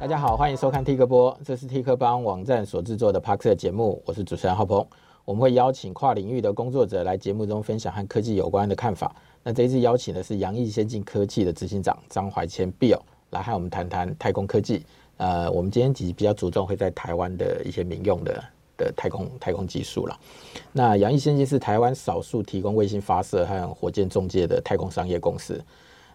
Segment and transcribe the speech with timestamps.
[0.00, 4.86] 大家好，欢迎收看 T 客播，这是 T 客邦网站所制作的 Parks 的节目，我是主持人浩鹏。
[5.24, 9.12] 我们会邀请跨领域的工作者来节目中分享和科技有关的看法。
[9.42, 13.00] 那这一次邀请的是扬毅先进科技的执行长张怀谦 Bill
[13.30, 14.84] 来和我们谈谈太空科技。
[15.16, 18.44] 呃，我们今天其实比较注重会在台湾的一些民用的
[18.76, 20.16] 的太空太空技术了。
[20.70, 25.60] 那扬毅先进是台湾少数提供卫星发射和火箭中介的太空商业公司。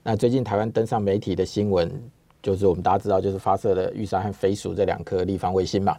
[0.01, 1.91] 那最近台湾登上媒体的新闻。
[2.43, 5.97] 就是我们大家知道，就是发射了玉山和飞鼠这两颗立方卫星嘛。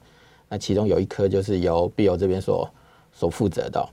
[0.49, 2.69] 那其中有一颗就是由 Bill 这边所
[3.13, 3.89] 所负责的。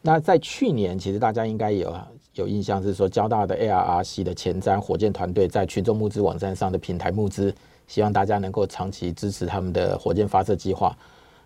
[0.00, 1.94] 那在去年，其实大家应该有
[2.34, 7.54] 有印象，是说交大的 ARRC 的前瞻火箭团队在群众募资网站上的平台募资，
[7.86, 10.96] 希望大家能够长期支持他们的火箭发射计划。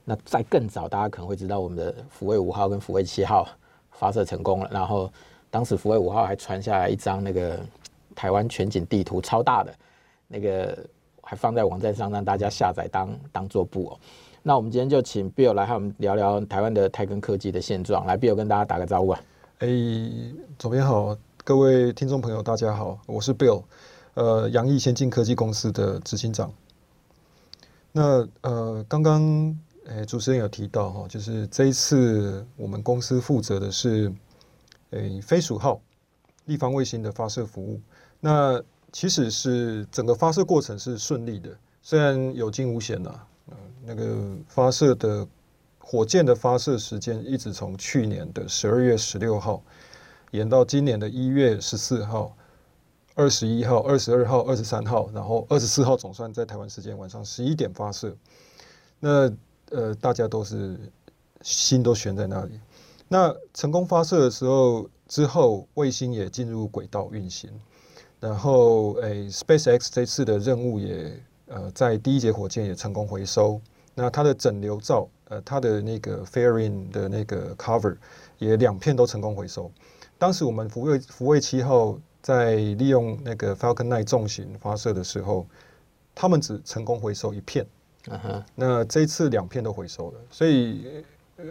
[0.05, 3.49] 那在更早，大家可能会知道我们的福卫五号跟福卫七号
[3.91, 4.71] 发射成功了。
[4.73, 5.13] 然后
[5.51, 7.59] 当时福卫五号还传下来一张那个
[8.15, 9.75] 台湾全景地图，超大的。
[10.29, 10.79] 那个
[11.23, 14.01] 还放在网站上让大家下载当当作布哦。
[14.43, 18.07] 那我们今天就请 Bill 来和我们聊聊台湾的太空科技的现状。
[18.07, 19.21] 来，Bill 跟大家打个招呼啊。
[19.59, 19.69] 哎，
[20.59, 23.65] 左边好，各位听众朋友，大家好，我是 Bill，
[24.15, 26.53] 呃，扬毅先进科技公司的执行长。
[27.91, 34.13] 那呃，刚刚诶主持人有提到哈，就是这一次我们公司负责的是
[34.91, 35.81] 诶飞鼠号
[36.45, 37.81] 立方卫星的发射服务。
[38.21, 38.63] 那
[38.99, 41.51] 其实是整个发射过程是顺利的，
[41.83, 43.15] 虽然有惊无险呐。
[43.49, 45.29] 嗯，那个发射的
[45.79, 49.63] 火箭的发射时间一直从去年的十二月十六号
[50.31, 52.35] 延到今年的一月十四号、
[53.15, 58.17] 二十一号、二十二号、二十三号，然后二十四号总算在台湾时间晚上十一点发射。
[58.99, 59.31] 那
[59.69, 60.75] 呃，大家都是
[61.43, 62.59] 心都悬在那里。
[63.09, 67.51] 那成功发射的时候之后，卫星也进入轨道运行。
[68.19, 71.13] 然后，诶、欸、，SpaceX 这次的任务也，
[71.49, 73.61] 呃，在第一节火箭也成功回收。
[73.95, 77.97] 那它的整流罩，呃，它的那个 fairing 的那个 cover
[78.39, 79.71] 也两片都成功回收。
[80.19, 85.47] 当时我们福卫福卫七号在利用那个 Falcon 9重型发射的时候，
[86.15, 87.67] 他们只成功回收一片。
[88.07, 88.43] Uh huh.
[88.55, 91.05] 那这一次两片都回收了，所以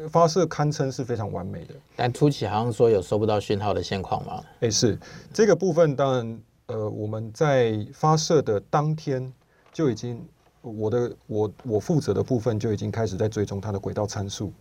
[0.09, 1.75] 发射堪称是非常完美的。
[1.95, 4.43] 但初期好像说有收不到讯号的现况吗？
[4.61, 4.97] 诶，是
[5.31, 6.39] 这个部分当然。
[6.67, 9.31] 呃，我们在发射的当天
[9.71, 10.25] 就已经，
[10.61, 14.51] 我的我我负责的部分就已经开始在追踪它的轨道参数。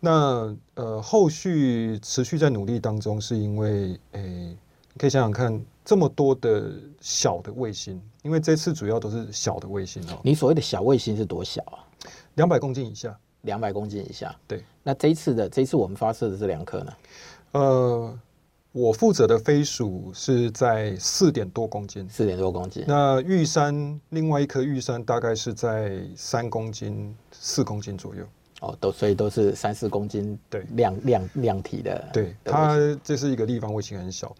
[0.00, 4.56] 那呃，后续持续在努力当中，是因为，诶，
[4.92, 10.18] 你可以想想看，这么多的小的卫星，因为这次主要都是小的卫星哦。
[10.24, 11.78] 你所谓的小卫星是多小啊？
[12.34, 13.16] 两百公斤以下。
[13.42, 14.34] 两百公斤以下。
[14.48, 14.64] 对。
[14.82, 16.92] 那这一次的这一次我们发射的这两颗呢？
[17.52, 18.18] 呃。
[18.72, 22.84] 我负责的飞鼠是在四点多公斤，四点多公斤。
[22.86, 28.24] 那玉山另外一颗玉山大概是在三公斤、四公斤左右。
[28.60, 32.08] 哦，都所以都是三四公斤，对，量量量体的。
[32.12, 34.32] 对，它这是一个立方卫星，很小。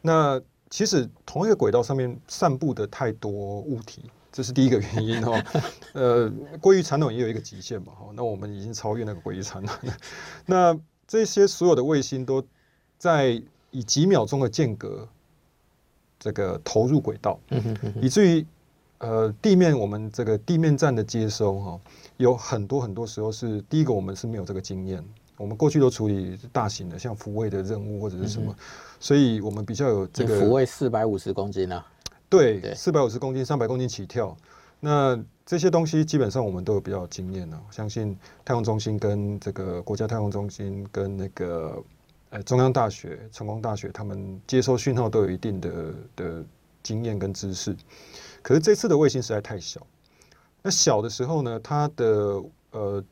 [0.00, 0.40] 那
[0.70, 5.42] 其实同一个轨道上面散布的太多物体，这是第一个原因哦。
[5.92, 8.06] 呃，鲑鱼产卵也有一个极限嘛，哈。
[8.14, 9.78] 那我们已经超越那个鲑鱼产卵。
[10.46, 12.42] 那这些所有的卫星都
[12.96, 13.42] 在。
[13.74, 15.06] 以几秒钟的间隔，
[16.20, 17.36] 这个投入轨道，
[18.00, 18.46] 以至于
[18.98, 21.80] 呃地面我们这个地面站的接收哈，
[22.16, 25.04] 有很多很多时候是第一个我们是没有这个经验，
[25.36, 28.54] 我们过去都处理大型的像福卫的任务或者是什么，
[29.00, 31.84] 所以我们比较有这个福卫四百五十公斤啊，
[32.28, 34.36] 对，四百五十公斤、三百公斤起跳，
[34.78, 41.82] 那这些东西基本上我们都有比较有经验了，相信太空中心跟这个国家太空中心跟那个。
[42.42, 46.44] 中央大学、成功大学，他们接收讯号都有一定的的
[46.82, 47.76] 经验跟知识。
[48.42, 49.86] 可是这次的卫星实在太小，
[50.62, 52.42] 那小的时候呢，它的
[52.72, 53.04] 呃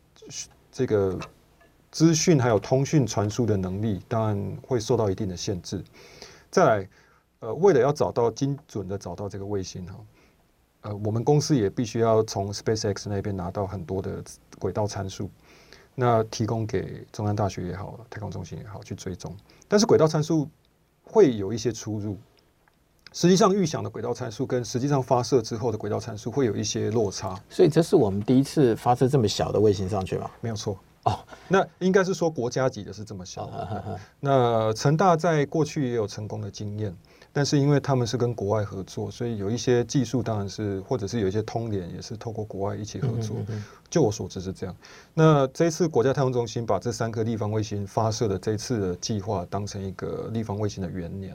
[0.71, 1.19] 这个
[1.91, 5.83] 资讯还有通讯传输的能力，当然会受到一定的限制。
[6.51, 6.89] 再来，
[7.41, 9.97] 呃，为了要找到精准的找到这个卫星哈，
[10.83, 14.23] 呃，我们公司也必须要从 SpaceX 那边拿到很多的
[14.59, 15.31] 轨道参数。
[15.95, 19.37] 那提供给中山大学也好，太空中心也好去追踪，
[19.69, 20.49] 但是轨道参数
[21.05, 22.17] 会有一些出入。
[23.13, 27.39] 实际上预想的轨道参数跟实际上发射之后的轨道参数会有一些落差。
[27.51, 30.31] 所以这是我们第一次发射这么小的卫星上去吗？
[30.41, 31.19] 没有错哦，
[31.49, 33.45] 那应该是说国家级的是这么小。
[33.45, 36.97] 哦、那成大在过去也有成功的经验。
[37.35, 43.35] 但是因为他们是跟国外合作，所以有一些技术当然是，或者是有一些通联也是透过国外一起合作。
[43.89, 44.77] 就我所知是这样。
[45.15, 51.35] 那这一次国家太空中心把这三颗立方卫星发射的这次的计划当成一个立方卫星的元年，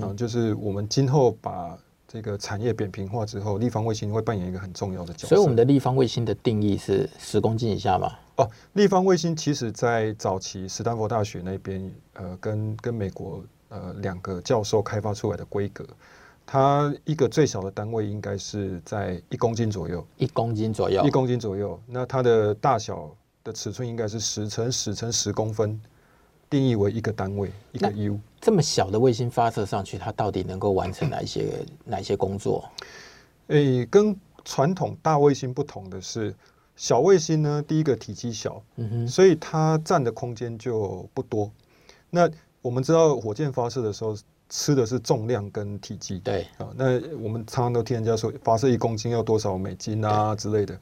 [0.00, 1.76] 啊，就是我们今后把
[2.08, 5.28] 这个产业扁平化之后，立方卫星会扮演一个很重要的角色。
[5.28, 8.10] 所以我们的立方卫星的定义是十公斤以下吗？
[8.40, 15.86] 哦，立方卫星其实在早期斯坦福大学那边，呃，跟跟美国呃两个教授开发出来的规格，
[16.46, 21.78] 它一个最小的单位应该是在一公斤左右，一公斤左右，一公斤左右。
[21.86, 23.10] 那它的大小
[23.44, 25.78] 的尺寸应该是十乘十乘十公分。
[26.48, 28.18] 定义为一个单位，一个 U。
[28.40, 32.68] 这么小的卫星发射上去，它到底能够完成哪一些哪一些工作？
[33.46, 36.34] 诶、欸，跟传统大卫星不同的是，
[36.80, 41.52] 小卫星呢，第一个体积小，嗯，所以它占的空间就不多。
[42.08, 42.26] 那
[42.62, 44.16] 我们知道，火箭发射的时候
[44.48, 46.70] 吃的是重量跟体积，对啊。
[46.74, 50.80] 那我们常常都听人家说，发射一公斤要多少美金啊之类的。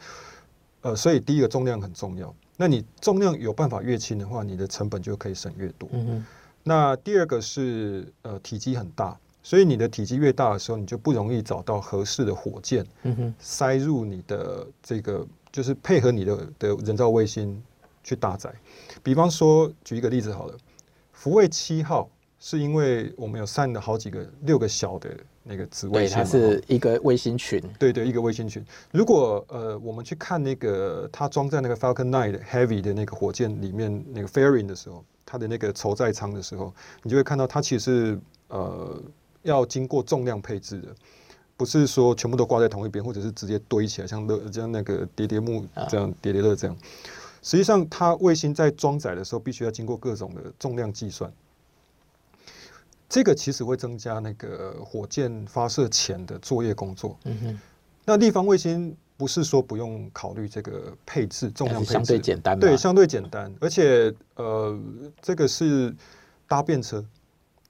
[0.82, 2.32] 呃，所以第一个重量很重要。
[2.56, 5.88] 那你重量有办法越轻的话，你的成本就可以省越多。
[5.92, 6.26] 嗯哼。
[6.62, 15.26] 那第二个是呃体积很大，所以你的体积越大的时候，你就不容易找到合适的火箭，嗯哼，塞入你的这个
[15.58, 17.60] 就是配合你的的人造卫星
[18.04, 18.48] 去搭载。
[19.02, 20.56] 比方说，举一个例子好了，
[21.10, 22.08] 福卫七号
[22.38, 25.10] 是因为我们有散了好几个六个小的。
[25.50, 27.58] 那个子卫星，它是一个卫星群。
[27.78, 28.62] 对对，一个卫星群。
[28.92, 36.70] 如果呃，我们去看那个它装在那个 Falcon 9 Heavy 的那个火箭里面那个 fairing 的时候，它的那个筹载舱的时候，
[37.02, 39.02] 你就会看到它其实是呃
[39.40, 40.94] 要经过重量配置的，
[41.58, 46.76] 不是说全部都挂在同一边，或者是直接堆起来，像乐像那个叠叠木这样叠叠乐这样。
[47.42, 51.30] 实际上，它卫星在装载的时候，必须要经过各种的重量计算。
[53.08, 57.18] 这个其实会增加那个火箭发射前的作业工作。
[57.24, 57.60] 嗯哼。
[58.04, 62.58] 那立方卫星不是说不用考虑这个配置，重量配置相对简单。
[62.58, 64.78] 对，相对简单，而且呃，
[65.20, 65.94] 这个是
[66.46, 67.04] 搭便车，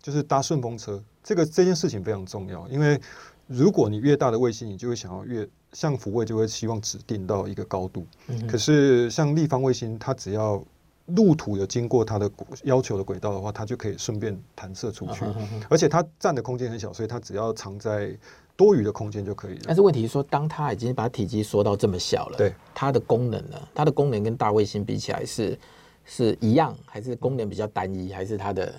[0.02, 1.02] 就是搭顺风车。
[1.25, 3.00] 这个这件事情非常重要，因为
[3.49, 8.06] 如果你越大的卫星，你就会想要越像福卫就会希望指定到一个高度。
[8.29, 8.47] 嗯。
[8.47, 10.62] 可是像立方卫星，它只要
[11.06, 12.31] 路途有经过它的
[12.65, 15.25] 要求的轨道的话，它就可以顺便弹射出去，
[15.71, 18.15] 而且它占的空间很小，所以它只要藏在
[18.55, 19.61] 多余的空间就可以了。
[19.65, 23.56] 但是问题是说，当它已经把体积缩到这么小了，对它的功能呢？
[23.75, 25.59] 它的功能跟大卫星比起来是
[26.05, 28.75] 是一样，还是功能比较单一，还是它的？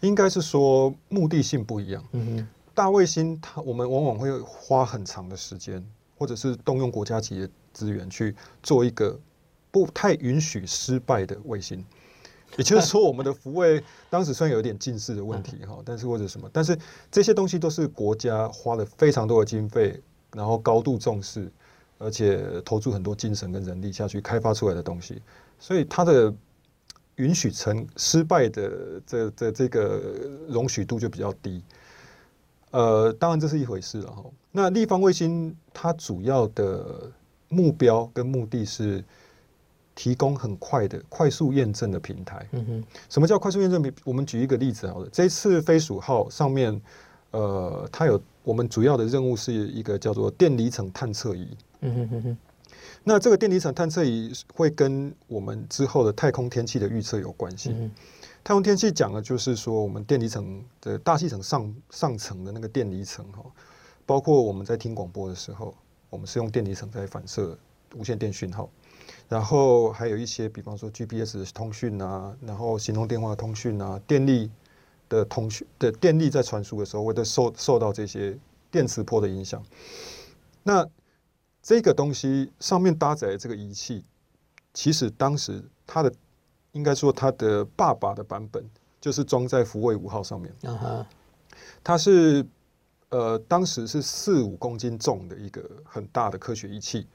[0.00, 2.02] 应该是说目的性不一样。
[2.10, 5.84] 嗯哼，大卫星它我们往往会花很长的时间，
[6.16, 9.18] 或者是动用国家级的资源去做一个。
[9.72, 11.84] 不太允许失败的卫星，
[12.56, 16.78] 也就是说，我们的福卫当时虽然有点近视的问题 哈，但是或者什么，但是
[17.10, 20.00] 这些东西都是国家花了非常多的经费，
[20.32, 21.52] 然后高度重视，
[21.98, 25.20] 而且投注很多精神跟人力下去开发出来的东西，
[25.58, 26.32] 所以它的
[27.16, 28.72] 允许成失败的
[29.06, 30.00] 这这这个
[30.48, 31.62] 容许度就比较低。
[32.76, 34.24] 呃，当然这是一回事了哈。
[34.52, 37.10] 那立方卫星它主要的
[37.48, 39.02] 目标跟目的是。
[39.98, 42.46] 提供很快的快速验证的平台。
[42.52, 43.90] 嗯哼，什么叫快速验证平？
[44.04, 46.78] 我们举一个例子好了，这次飞鼠号上面，
[47.30, 51.48] 呃，它有我们主要的任务是一个叫做电离层探测仪。
[51.80, 52.38] 嗯哼哼哼。
[53.04, 57.70] 那这个电离层探测仪会跟我们之后的太空天气的预测有关系。
[57.70, 57.90] 嗯哼。
[58.46, 63.44] 太空天气讲的就是说，我们电离层的大气层上上层的那个电离层哈，
[64.06, 65.74] 包括我们在听广播的时候，
[66.08, 67.58] 我们是用电离层在反射
[67.96, 68.70] 无线电讯号。
[69.28, 74.48] 然后还有一些，比方说 GPS 的通讯啊，然后行动电话的通讯啊，电力
[75.08, 78.38] 的通讯的电力在传输的时候，会都受受到这些
[78.70, 79.60] 电磁波的影响。
[80.62, 80.86] 那
[81.60, 84.04] 这个东西上面搭载的这个仪器，
[84.72, 86.12] 其实当时它的
[86.76, 88.62] 应该说它的爸爸的版本，
[89.00, 90.54] 就是装在福卫五号上面。
[91.82, 92.44] 它是
[93.08, 97.06] 呃当时是四五公斤重的一个很大的科学仪器。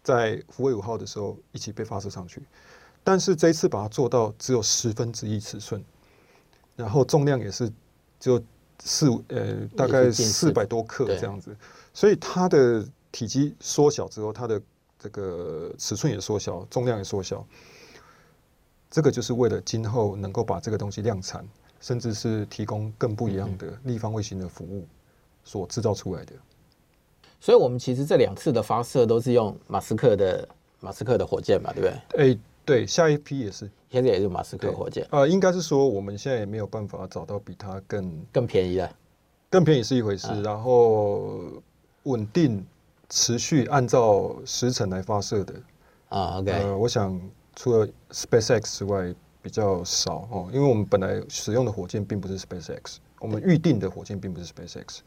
[0.00, 2.40] 在福卫五号的时候一起被发射上去，
[3.04, 5.84] 但是这一次把它做到只有十分之一尺寸，
[6.76, 7.70] 然后重量也是
[8.18, 8.40] 就
[8.78, 11.54] 四呃大概四百多克这样子，
[11.92, 14.62] 所以它的体积缩小之后，它的
[14.98, 17.44] 这个尺寸也缩小，重量也缩小。
[18.90, 21.46] 这个就是为了今后能够把这个东西量产，
[21.80, 24.86] 甚至是提供更不一样的立方卫星的服务
[25.44, 26.32] 所制造出来的。
[27.40, 30.48] 所以，我们其实这两次的发射都是用马斯克的
[30.80, 31.90] 马斯克的火箭嘛，对不对？
[32.16, 35.06] 哎、欸，对，下一批也是，现在也是马斯克火箭。
[35.10, 38.90] 呃，应该是说我们现在也没有办法找到比它更更便宜的，
[39.48, 41.40] 更便宜是一回事，啊、然后
[42.02, 42.66] 稳定
[43.08, 45.54] 持续按照时辰来发射的
[46.08, 46.38] 啊。
[46.38, 47.20] OK，呃，我想
[47.58, 49.12] 除了 SpaceX 之外
[49.42, 55.00] 比较少哦，因为我们本来使用的火箭并不是 SpaceX，我们预定的火箭并不是 SpaceX。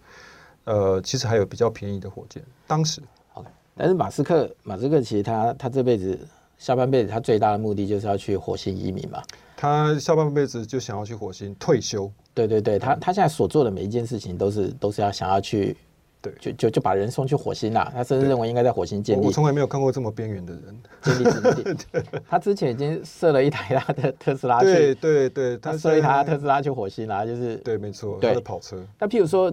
[0.65, 2.43] 呃，其实还有比较便宜的火箭。
[2.67, 3.01] 当时
[3.36, 6.20] ，OK，但是马斯克，马斯克其实他他这辈子
[6.58, 9.24] 下半辈子他最大的目的就是要去火星移民嘛。
[9.55, 12.12] 他下半辈子就想要去火星退休。
[12.34, 15.77] 对对对，他他现在所做的每一件事情都是都是要想要去。
[16.22, 17.92] 对，就就就把人送去火星了。
[17.96, 19.25] 他甚至认为应该在火星建立。
[19.25, 22.04] 我从来没有看过这么边缘的人 建立基地。
[22.30, 24.66] 他之前已经射了一台他的特斯拉去。
[24.66, 28.86] 对对对，他射一台特斯拉去火星啦，就是对，没错，他的跑车。
[29.00, 29.51] 那譬如说，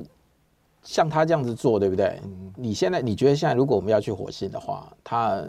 [0.83, 2.21] 像他这样子做，对不对？
[2.25, 2.53] 嗯。
[2.55, 5.43] 你现在你觉得现在如果我们要去火星的话，他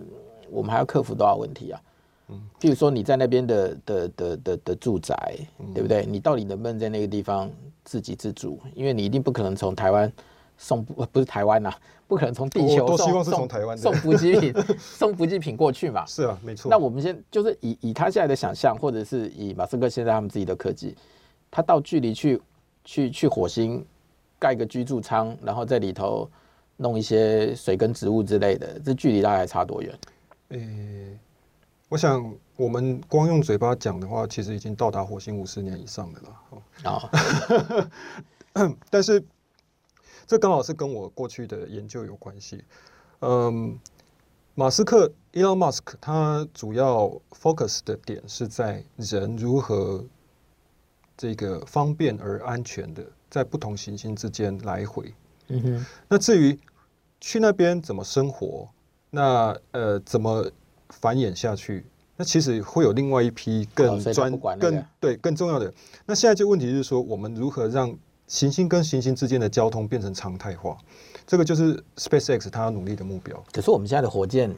[0.50, 1.82] 我们还要克服多少问题啊？
[2.30, 2.42] 嗯。
[2.62, 5.38] 譬如说你在那边的的的的的住宅，
[5.74, 6.06] 对不对？
[6.06, 7.52] 你到底能不能在那个地方
[7.84, 8.58] 自给自足？
[8.74, 10.10] 因为你一定不可能从台湾。
[10.62, 11.74] 送不不是台湾呐，
[12.06, 16.04] 不可能从地球送送台湾送补给品 送补给品过去嘛？
[16.08, 16.70] 是啊，没错。
[16.70, 20.94] 那我们先就是以以他现在的想象，或者是以马斯克现在他们自己的科技，
[21.50, 22.42] 他到距离去
[22.84, 23.84] 去去火星
[24.38, 26.30] 盖个居住舱，然后在里头
[26.76, 29.98] 弄一些水跟植物之类的，这距离大概差多远？
[30.50, 31.18] 呃、欸，
[31.88, 36.92] 我想我们光用嘴巴讲的话，其实已经到达火星五十年以上的了。
[36.92, 37.10] 啊，
[38.56, 39.24] 哦、 但是。
[40.30, 42.64] 这刚好是跟我过去的研究有关系。
[43.22, 43.80] 嗯，
[44.54, 50.06] 马斯克 Elon Musk 他主要 focus 的点是在人如何
[51.18, 55.12] 这个方便而安全的在不同行星之间来回。
[55.48, 55.86] 嗯哼。
[56.08, 56.60] 那至于
[57.20, 58.70] 去那边怎么生活，
[59.10, 60.48] 那呃怎么
[60.90, 65.74] 繁衍下去，那其实会有另外一批更专、更对更重要的。
[66.06, 67.98] 那现在这个问题就是说，我们如何让
[68.30, 70.78] 行星跟行星之间的交通变成常态化，
[71.26, 73.44] 这个就是 SpaceX 它要努力的目标。
[73.52, 74.56] 可是我们现在的火箭，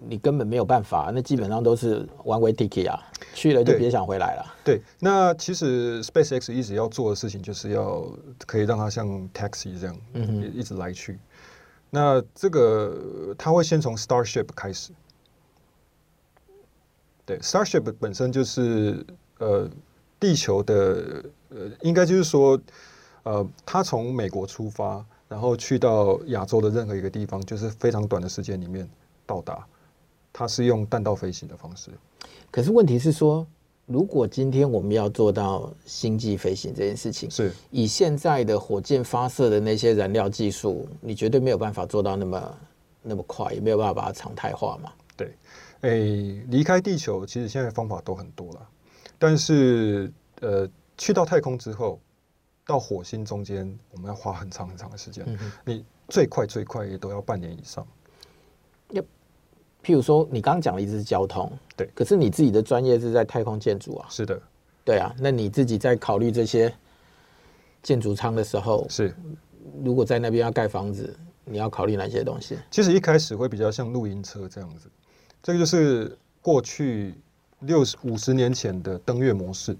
[0.00, 3.00] 你根本没有办法，那基本上都是 one way ticket 啊，
[3.32, 4.54] 去了就别想回来了。
[4.64, 8.04] 对，那其实 SpaceX 一直要做的事情，就是要
[8.44, 11.16] 可以让它像 taxi 这样，嗯，一直来去。
[11.90, 14.90] 那这个它会先从 Starship 开始，
[17.24, 19.06] 对，Starship 本身就是
[19.38, 19.70] 呃
[20.18, 22.60] 地球的呃，应该就是说。
[23.26, 28.88] 呃，他从美国出发，然后去到亚洲的任何一个地方，就是非常短的时间里面
[29.26, 29.66] 到达。
[30.32, 31.90] 他是用弹道飞行的方式。
[32.52, 33.44] 可是问题是说，
[33.84, 42.58] 如果今天我们要做到星际飞行这件事情，是以现在的火箭发射的那些燃料技术，你绝对没有办法做到那么
[43.02, 44.92] 那么快，也没有办法把它常态化嘛？
[45.16, 45.34] 对，
[45.80, 48.68] 诶，离开地球其实现在方法都很多了，
[49.18, 51.98] 但是呃，去到太空之后。
[52.66, 55.24] 到火星中间，我们要花很长很长的时间。
[55.26, 57.86] 嗯、你最快最快也都要半年以上。
[58.90, 59.00] 要
[59.84, 61.88] 譬如说，你刚刚讲的一直是交通，对。
[61.94, 64.06] 可是你自己的专业是在太空建筑啊。
[64.10, 64.40] 是的。
[64.84, 66.72] 对啊，那你自己在考虑这些
[67.82, 69.14] 建筑舱的时候，是。
[69.84, 72.58] 如果在那边要盖房子，你要考虑哪些东西？
[72.70, 74.88] 其实一开始会比较像露营车这样子，
[75.40, 77.14] 这个就是过去
[77.60, 79.76] 六十五十年前的登月模式。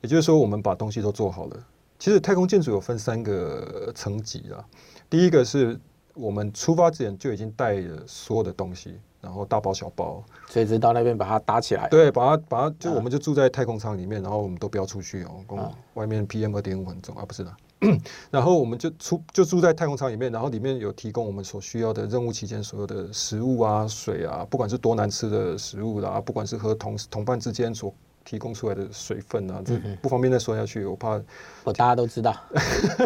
[0.00, 1.66] 也就是说，我们把东西都做好了。
[2.04, 4.62] 其实太空建筑有分三个层级啊。
[5.08, 5.80] 第一个是
[6.12, 11.88] 我们出发之前就已经带了所有的东西，然后大包小包，随时到那边把它搭起来。
[11.88, 15.72] 对，把它把它就我们就住在太空舱里面，然后我们都不要出去哦。
[15.94, 17.56] 外面 PM 二点五很重啊，不是的。
[18.30, 27.94] 然后我们就出就住在太空舱里面，然后里面有提供我们所需要的任务期间所有的食物啊、水啊，不管是多难吃的食物啦，不管是和同同伴之间所。
[28.24, 31.20] 提供出来的水分啊，这不方便再说下去，我怕
[31.62, 32.34] 我大家都知道。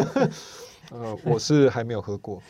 [0.91, 2.41] 呃，我是还没有喝过，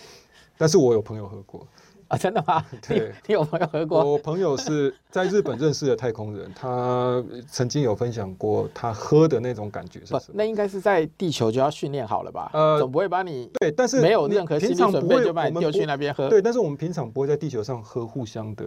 [0.57, 1.67] 但是我有朋友喝过
[2.07, 2.65] 啊，真的吗？
[2.87, 4.03] 对，你有朋友喝过？
[4.03, 7.21] 我朋友是在日本认识的太空人，他
[7.51, 10.21] 曾经有分享过他喝的那种感觉是什么？
[10.33, 12.49] 那应该是在地球就要训练好了吧？
[12.53, 16.29] 呃，总不会把你对，但是没有任何心理准备就把你丢去那边喝。
[16.29, 18.65] 对，但是我们平常不会在地球上喝互相的。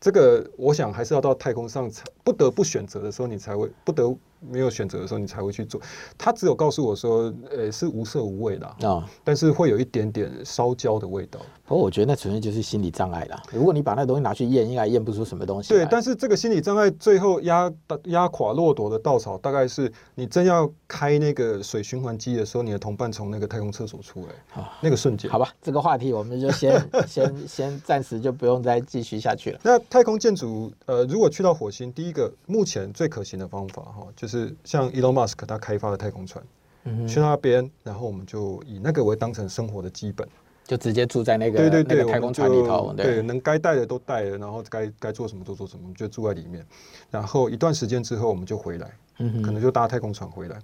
[0.00, 5.80] 这个我想还是要到太空上才不得不选择的时候，你才会不得没有选择的时候，你才会去做。
[6.18, 11.40] 他只有告诉我说，呃，是无色无味的啊，哦，但是会有一点点烧焦的味道。
[11.64, 13.42] 不过我觉得那纯粹就是心理障碍啦。
[13.52, 15.70] 如果你把那东西拿去验，应该验不出什么东西。
[15.70, 17.72] 对，但是这个心理障碍最后压
[18.04, 25.28] 压垮骆驼的稻草，大概是你真要开那个水循环机的时候，你的同伴从那个太空厕所出来，哦，那个瞬间。
[25.28, 29.58] 好吧，这个话题我们就先 先先暂时就不用再继续下去了。
[29.64, 36.44] 那太空建筑，呃，如果去到火星，第一个目前最可行的方法哈，就是像 Elon Musk 他开发的太空船，
[36.84, 40.26] 嗯，去那边，然后我们就以那个为当成生活的基本，
[40.64, 46.64] 就直接住在那个对对对，那个太空船里头，对，能该带的都带了，然后该该做什么都做什么，就住在里面。
[47.10, 50.58] 然后一段时间之后，我们就回来，嗯，可能就搭太空船回来。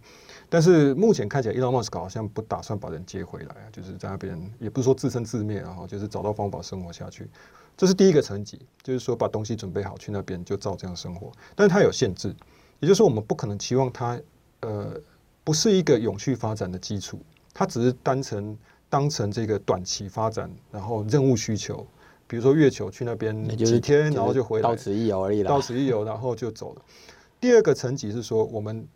[0.48, 7.26] 但是目前看起来，Elon Musk 好像不打算把人接回来啊，就是在那边，也不是说自生自灭，然后就是找到方法生活下去。
[7.74, 11.32] 这是第一个层级，就是说把东西准备好去那边就照这样生活。
[11.56, 12.34] 但是它有限制，
[12.82, 14.20] 也就是说我们不可能期望它，
[14.60, 15.00] 呃，
[15.42, 17.18] 不是一个永续发展的基础，
[17.54, 18.54] 它只是单纯。
[18.92, 21.86] 当成这个短期发展，然后任务需求，
[22.26, 25.48] 比如说月球去那边几天，然后就回来，到此一游而已了。
[25.48, 26.82] 到此一游，然后就走了。
[27.40, 28.86] 第二个层级是说，我们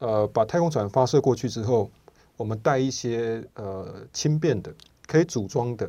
[0.00, 1.88] 呃把太空船发射过去之后，
[2.36, 4.74] 我们带一些呃轻便的、
[5.06, 5.88] 可以组装的、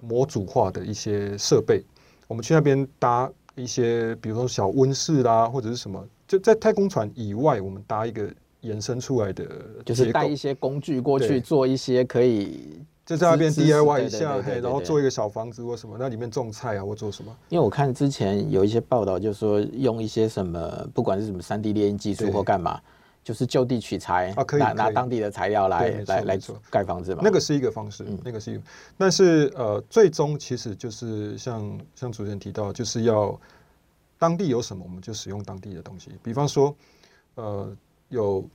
[0.00, 1.84] 模组化的一些设备，
[2.28, 8.26] 我们去那边搭一些，比如说小温室啦，或者是什么，就在太空船以外，我们搭一个
[8.62, 9.46] 延伸出来的，
[9.84, 12.82] 就是带一些工具过去做一些可以。
[13.04, 17.36] 就在那边 DIY 一下，嘿，然后做一个小房子或什么，那里面种菜啊，或做什么？
[17.50, 22.80] 因为我看之前有一些报道，就是说用一些什么，不管是什么三 D 列印技术或干嘛，
[23.22, 26.38] 就是就地取材啊，可以拿拿当地的材料来来来
[26.70, 27.20] 盖房子嘛。
[27.22, 28.62] 那个是一个方式，那个是一个，
[28.96, 33.38] 但是呃，最终其实就是像像主持人提到，就是要
[34.22, 36.12] 当地有什么，我们就使用当地的东西。
[36.22, 36.72] 比方说，
[37.34, 37.76] 呃，
[38.08, 38.48] 有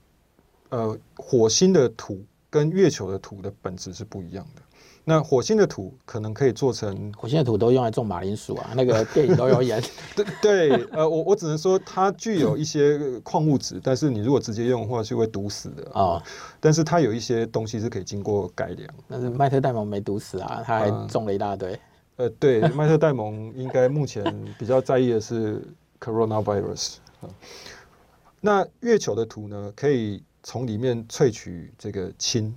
[0.69, 2.24] 呃火星的土。
[2.50, 4.62] 跟月球的土的本质是不一样的。
[5.03, 9.83] 那火星的土可能可以做成，火星的土都用来种马铃薯啊，那个 电影都有演。
[10.15, 16.01] 对对，呃，我我只能说它具有一些矿物质，但是你如果直接用的话是会毒死的啊。
[16.01, 16.24] 哦、
[16.62, 18.89] 但是它有一些东西是可以经过改良。
[19.09, 21.74] 但是麦特戴蒙没毒死啊，他还种了一大堆。
[21.74, 21.79] 呃，
[22.39, 24.24] 对，麦特戴蒙应该目前
[24.59, 25.62] 比较在意的是
[26.00, 26.97] coronavirus。
[28.39, 30.24] 那月球的土呢，可以。
[30.43, 32.55] 从里面萃取这个氢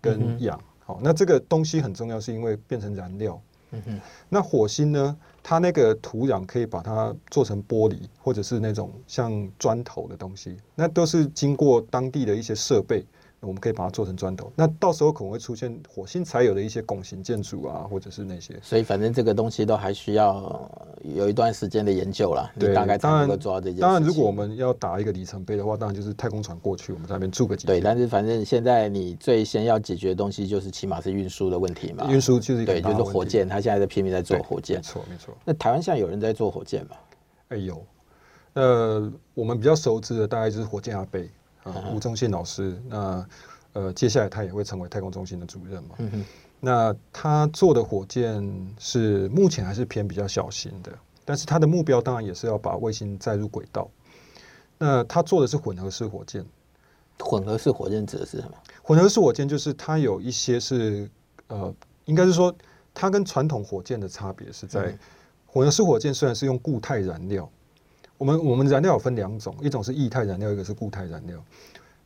[0.00, 3.40] 跟氧，好，那这个东西很重要，是因为变成燃料。
[3.70, 13.04] 嗯哼，那火星呢，它那个土壤可以把它做成玻璃，或者是那种像砖头的东西，那都是经过当地的一些设备。
[13.40, 18.54] 我们可以把它做成砖头，那到时候可能会出现火星才有的一些拱形建筑啊，或者是那些。
[18.62, 20.70] 所以反正这个东西都还需要
[21.02, 22.52] 有一段时间的研究了。
[22.58, 23.80] 对，大概才能够做到这件事。
[23.80, 27.76] 当然，如果我们要打一个里程碑的话，当然就是太空船过去，我们在那边住个几天。
[27.76, 32.06] 对，但是反正现在你最先要解决的东西就是起码是运输的问题嘛。
[32.10, 34.76] 运输就是对，就是火箭，他现在在拼命在做火箭。
[34.76, 35.34] 没错，没错。
[35.46, 36.96] 那台湾现在有人在做火箭吗？
[37.48, 37.82] 哎有，
[38.52, 41.18] 呃，我们比较熟知的大概就是火箭阿伯
[41.64, 43.26] 啊，吴宗宪老师那。
[43.72, 45.94] 呃，接下来他也会成为太空中心的主任嘛？
[46.58, 48.42] 那他做的火箭
[48.80, 50.90] 是目前还是偏比较小型的，
[51.24, 53.88] 但是他的目标当然也是要把卫星载入轨道。
[54.76, 56.44] 那他做的是混合式火箭。
[57.20, 58.54] 混合式火箭指的是什么？
[58.82, 61.08] 混合式火箭就是它有一些是
[61.46, 61.72] 呃，
[62.06, 62.52] 应该是说
[62.92, 64.98] 它跟传统火箭的差别是在
[65.46, 67.48] 混合式火箭虽然是用固态燃料，
[68.20, 71.42] 我们我们燃料有分两种，一种是液态燃料，一个是固态燃料。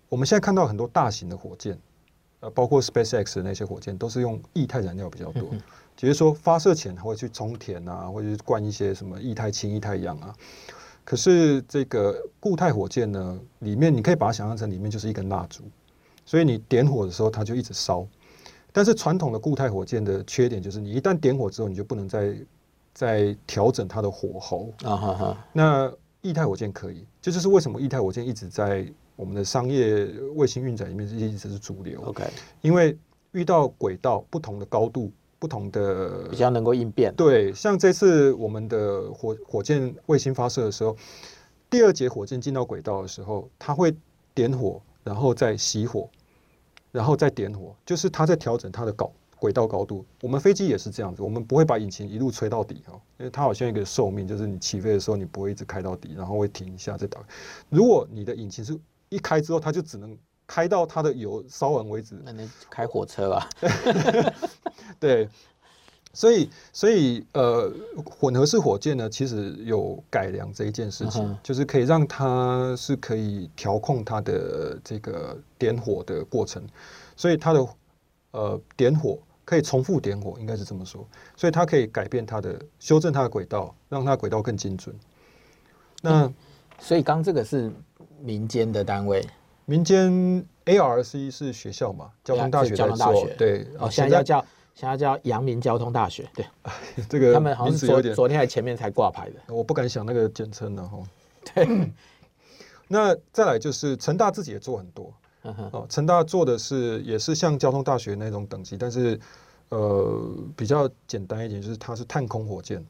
[0.09, 1.77] 我们现在看到很多大型的火箭，
[2.39, 5.51] 呃，包括 SpaceX 的那些火箭，都是用液态燃料比较多。
[5.97, 10.33] 只是说发射前会去充填啊，或者是灌一些什么液态氢、液态氧啊。
[11.05, 15.65] 可是这个固态火箭呢，里面你可以把它想象成里面就是一根蜡烛，
[16.25, 18.07] 所以你点火的时候它就一直烧。
[18.71, 22.37] 但是传统的固态火箭的缺点就是，你一旦点火之后，你就不能再
[22.93, 24.95] 再调整它的火候啊。
[24.97, 25.45] 哈哈。
[25.53, 25.93] 那
[26.25, 28.87] 液态火箭可以，这就是为什么液态火箭一直在。
[29.17, 32.25] 我们的商业卫星运载里面是一直是主流，OK，
[32.63, 32.99] 因为
[33.31, 35.09] 遇到轨道不同的高度、
[35.39, 37.15] 不同的比较能够应变。
[37.15, 40.97] 对，像这次我们的火火箭卫星发射的时候，
[41.71, 43.95] 第二节火箭进到轨道的时候，它会
[44.35, 46.11] 点火，然后再熄火，
[46.91, 49.13] 然后再点火，就是它在调整它的高
[49.45, 50.03] 轨道高度。
[50.23, 57.21] 我们飞机也是这样子，我们不会把引擎一路吹到底哦，因为它好像一个寿命，就是你起飞的时候你不会一直开到底，然后会停一下再打。
[57.69, 58.75] 如果你的引擎是
[59.11, 62.15] 一开之后，它就只能开到它的油烧完为止。
[62.25, 63.49] 那你开火车吧。
[64.99, 65.29] 对，
[66.15, 67.71] 所以所以呃，
[68.19, 71.37] 混合式火箭呢，其实有改良这一件事情，uh.
[71.43, 76.63] 就是可以让它是可以调控它的这个点火的过程，
[77.15, 77.67] 所以它的
[78.31, 84.95] 呃点火可以重复点火，应该是这么说，所以它可以改变它的修正它的轨道，让它轨道更精准。
[86.03, 86.35] 那、嗯、
[86.79, 87.73] 所以刚这个是。
[88.21, 89.23] 民间的单位，
[89.67, 90.11] 民间
[90.65, 92.11] ARC 是学校嘛？
[92.23, 94.43] 交通大学在做，对，哦，现在叫
[94.75, 96.47] 现在叫阳明交通大学，对，
[97.11, 100.99] 这个他们好像是昨昨天还前面才挂牌的，我不敢想那个简称了哈。
[101.55, 101.93] 对，
[102.89, 105.13] 那再来就是成大自己也做很多，
[105.73, 109.21] 哦，成大做的是也是像交通大学那种等级，但是
[109.69, 110.19] 呃，
[110.57, 112.83] 比较简单一点，就是它是探空火箭，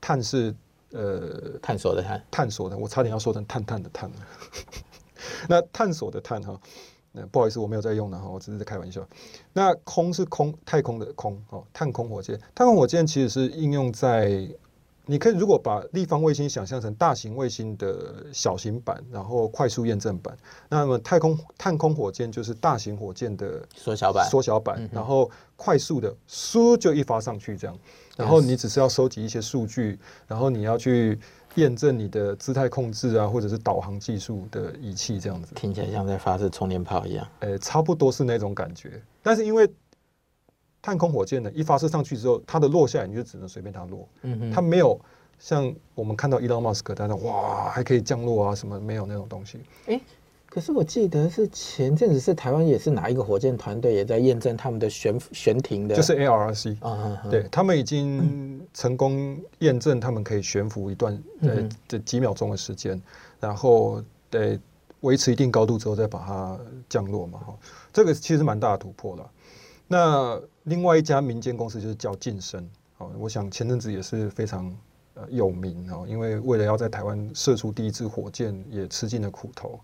[0.00, 0.54] 探是
[0.92, 4.10] 呃探索的探，探索的，我差点要说成探探的探。
[5.48, 6.60] 那探索的探哈，
[7.10, 9.06] 那不好意思，我没有在用的哈，我只是在开玩笑。
[9.52, 14.48] 那空是空，太空的空哦，探空火箭，探空火箭其实是应用在。
[15.08, 20.36] 你可以如果把立方卫星想象成大型卫星的小型版，然后快速验证版，
[20.68, 27.78] 那么太空探空火箭就是大型火箭的缩小版，缩小版，然后快速的输就一发上去这样，
[28.16, 31.16] 然后你只是要收集一些数据，然后你要去
[31.54, 39.70] 验证你的姿态控制啊，或者是导航技术的仪器这样子，听起来像在发射充电炮一样，呃，差不多是那种感觉，但是因为。
[40.86, 44.96] 探空火箭呢，一发射上去之后，它的落下来你就只能随便它落，嗯哼，它没有
[45.36, 49.58] 像我们看到伊隆马斯克，他说哇还可以降落啊什么，没有那种东西。
[49.86, 50.00] 哎，
[50.48, 63.02] 可是我记得是前阵子是台湾也是哪一个火箭团队也在验证他们的悬悬停的，就是 ARRC 啊，对他们已经成功验证他们可以悬浮一段呃这几秒钟的时间，
[63.40, 64.56] 然后得
[65.00, 66.56] 维持一定高度之后再把它
[66.88, 67.54] 降落嘛哈，
[67.92, 69.30] 这个其实蛮大的突破了。
[69.88, 72.68] 那另外一家民间公司就是叫晋升，
[72.98, 74.76] 哦，我想前阵子也是非常
[75.14, 79.78] 呃有名哦，因为为了要在台湾射出第一支火箭，也吃尽了苦头。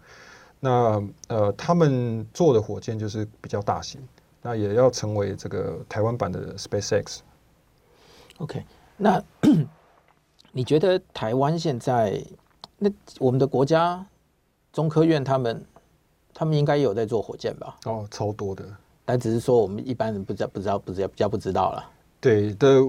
[0.58, 4.00] 那呃，他们做的火箭就是比较大型，
[4.40, 7.18] 那也要成为这个台湾版的 SpaceX。
[8.38, 8.64] OK，
[8.96, 9.22] 那
[10.52, 12.24] 你觉得台湾现在
[12.78, 14.04] 那我们的国家
[14.72, 15.64] 中科院他们
[16.34, 17.76] 他们应该有在做火箭吧？
[17.84, 18.64] 哦，超多的。
[19.04, 21.84] 但只是说，我们一般人不知道，不知道，不知道，比较不知道了。
[22.20, 22.80] 对的，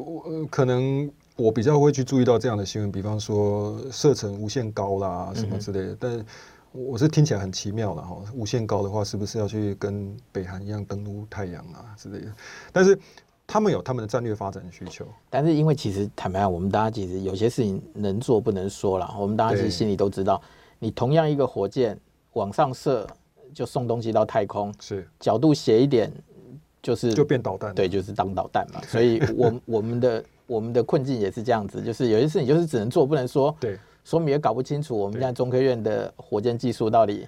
[0.51, 5.93] 可能我比较会去注意到这样的新闻，比方说射程无限高啦，什么之类的。
[5.93, 6.25] 嗯、但
[6.71, 12.31] 我是听起来很奇妙了哈，无限高的话，是不是要去跟北韩一样登陆太阳啊之类的？
[12.71, 12.97] 但是
[13.47, 15.03] 他们有他们的战略发展需求。
[15.31, 19.15] 但是因为其实坦白讲，我们大家其实有些事情能做不能说了。
[19.19, 20.39] 我们大家其实心里都知道，
[20.77, 21.99] 你同样一个火箭
[22.33, 23.07] 往上射。
[23.53, 26.11] 就送东西到太空，是角度斜一点，
[26.81, 28.81] 就是就变导弹，对，就是当导弹嘛。
[28.89, 33.55] 所以我，我我们的我们的困境也是这样子，就是有些事情就是只能做，不能说。
[33.59, 37.27] 对，说明也搞不清楚我们现在中科院的火箭技术到底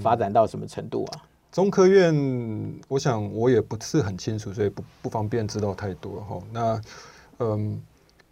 [0.00, 1.22] 发展到什么程度啊？
[1.52, 2.14] 中科院，
[2.88, 6.38] 我想我也不是很清楚，所以不不方便知道太多哈。
[6.52, 6.80] 那
[7.38, 7.82] 嗯，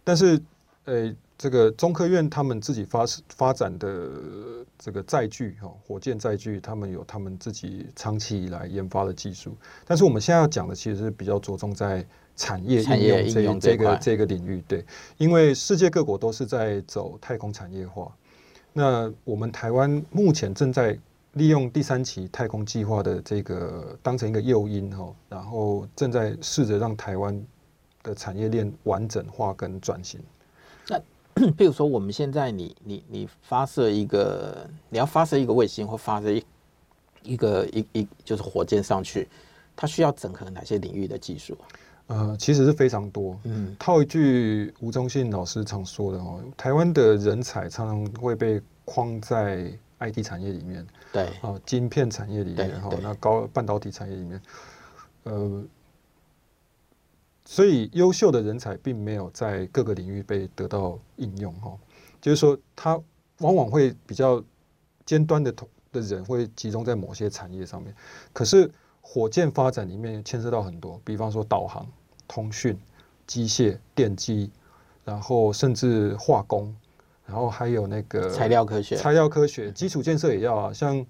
[0.03, 0.41] 但是
[0.85, 0.93] 呃。
[0.93, 4.07] 欸这个中科院他们自己发发展的
[4.77, 9.57] 这个载具哈，火箭载具，他们有他们自己长期以来研发的技术。
[9.83, 14.85] 但是我们现在要讲的其实是比较着重在产业应用这个这个领域，对，
[15.17, 18.15] 因为世界各国都是在走太空产业化。
[18.71, 20.95] 那我们台湾目前正在
[21.33, 27.43] 利用第三期太空计划的这个当成一个诱因哈，然后正在试着让台湾
[28.03, 30.21] 的产业链完整化跟转型。
[31.35, 36.43] 那 比如说，我们现在你你你发射一个，你要发射一个卫星或发射一
[37.23, 39.27] 一个一一就是火箭上去，
[39.75, 41.57] 它需要整合哪些领域的技术？
[42.07, 43.39] 呃，其实是非常多。
[43.43, 54.41] 嗯，套一句吴宗宪老师常说的哦，台湾的人才常常会被框在 IT 产业里面，对，哦，晶片产业里面，哈，那高半导体产业里面，
[55.23, 55.63] 呃。
[57.51, 61.77] 所以，优秀的人才并没有在各个领域被得到应用，哈，
[62.21, 62.97] 就是说，他
[63.39, 64.41] 往往会比较
[65.05, 65.53] 尖端的
[65.91, 67.93] 的人会集中在某些产业上面。
[68.31, 71.85] 可是，火箭发展里面牵涉到很多，比方说导航、
[72.25, 72.79] 通讯、
[73.27, 74.49] 机械、电机，
[75.03, 76.73] 然后甚至化工，
[77.25, 81.05] 然后还有那个材料科学、材料科学、基础建设也要啊，像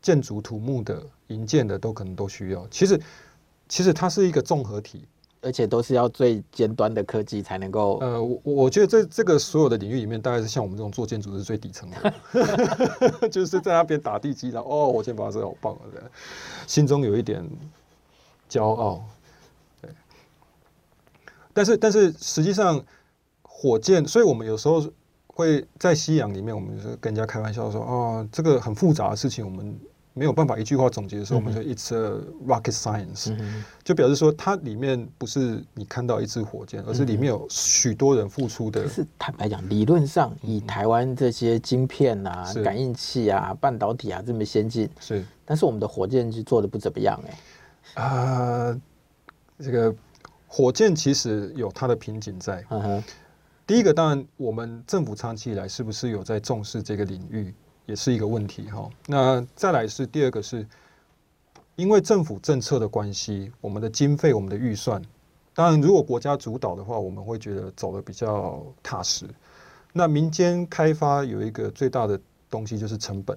[0.00, 2.64] 建筑、土木的、营建的都可能都需要。
[2.68, 3.00] 其实，
[3.68, 5.04] 其实它是一个综合体。
[5.40, 7.98] 而且都是要最尖端的科技才能够。
[7.98, 16.02] 呃，我我觉得这这个所有的领域里面，大概是像我们这种做建筑是最底层的， 就是在那边打地基，然后哦，火箭发射好棒啊，
[16.66, 17.44] 心中有一点
[18.50, 19.04] 骄傲。
[19.80, 19.90] 对，
[21.52, 22.84] 但是但是实际上
[23.42, 24.84] 火箭，所以我们有时候
[25.26, 29.78] 会在西洋里面，我们就是跟人家开玩笑说，哦，这个很复杂的事情，我们。
[30.18, 33.32] 没有办法一句话总结的时候，我们说 It's a rocket science，
[33.84, 38.88] 就表示说它里面不是你看到一支火箭，而是里面有许多人付出的。
[38.88, 48.02] 是坦白讲，理论上以台湾这些晶片啊、感应器啊、半导体啊这么先进，是，但是我们的火箭就做的不怎么样哎。
[48.02, 48.80] 啊，
[49.60, 49.94] 这个
[50.48, 52.64] 火箭其实有它的瓶颈在。
[52.70, 53.04] 嗯哼
[53.66, 57.54] 第一个，当然我们政府长期以来是不是有在重视这个领域？
[57.88, 58.88] 也是一个问题哈。
[59.06, 60.64] 那再来是第二个，是
[61.74, 65.02] 因为政府政策的关系，我们的经费、我们的预算
[65.54, 69.26] 当然，如果国家主导的话，我们会觉得走得比较踏实。
[69.92, 72.20] 那民间开发有一个最大的
[72.50, 73.36] 东西就是成本。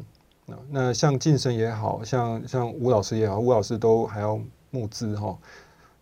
[0.70, 4.38] 那像晋升也好像像吴老师也好，吴老师都还要
[4.70, 5.38] 募资哈。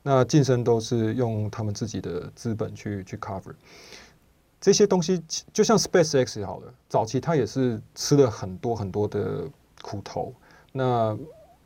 [0.01, 3.53] 那晋升都是用他们自己的资本去去 cover
[4.61, 9.47] 这些东西，就像 SpaceX 也好了，早期他也是吃了很多很多的
[9.81, 10.33] 苦头。
[10.71, 11.17] 那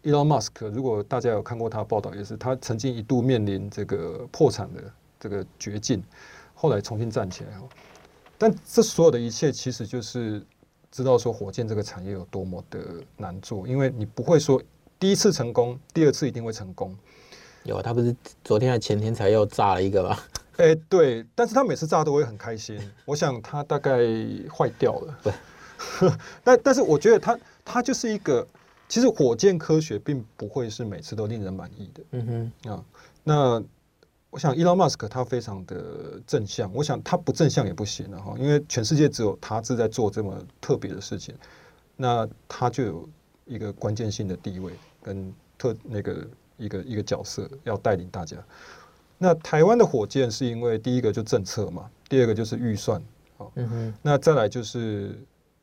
[0.03, 4.83] Elon Musk 如果大家有看过他的报道，也是他曾经一度面临这个破产的
[5.19, 6.03] 这个绝境，
[6.53, 7.49] 后来重新站起来。
[8.37, 10.45] 但这所有的一切，其实就是
[10.91, 12.79] 知道说火箭这个产业有多么的
[13.17, 14.61] 难做，因为你不会说
[14.99, 16.95] 第一次成功，第二次一定会成功。
[17.63, 20.17] 有，他不是昨天还前天才又炸了一个吗？
[20.57, 22.79] 哎、欸，对，但是他每次炸都会很开心。
[23.05, 23.99] 我想他大概
[24.55, 25.19] 坏掉了。
[25.23, 25.33] 对，
[26.43, 28.47] 但但是我觉得他他就是一个，
[28.87, 32.03] 其实火箭科学并不会是每次都令人满意的。
[32.11, 32.85] 嗯哼啊，
[33.23, 33.63] 那
[34.29, 41.35] 我想 Elon Musk 他非常的正向，我想他不正向也不行了哈，因为全世界只有他是在做这么特别的事情，
[41.95, 43.09] 那他就有
[43.45, 46.27] 一个关键性的地位跟特那个。
[46.55, 48.37] 一个一个角色要带领大家。
[49.23, 53.01] 那台湾的火箭是因为第一个就政策嘛，第二个就是预算，
[53.37, 55.17] 好，嗯哼，那再来就是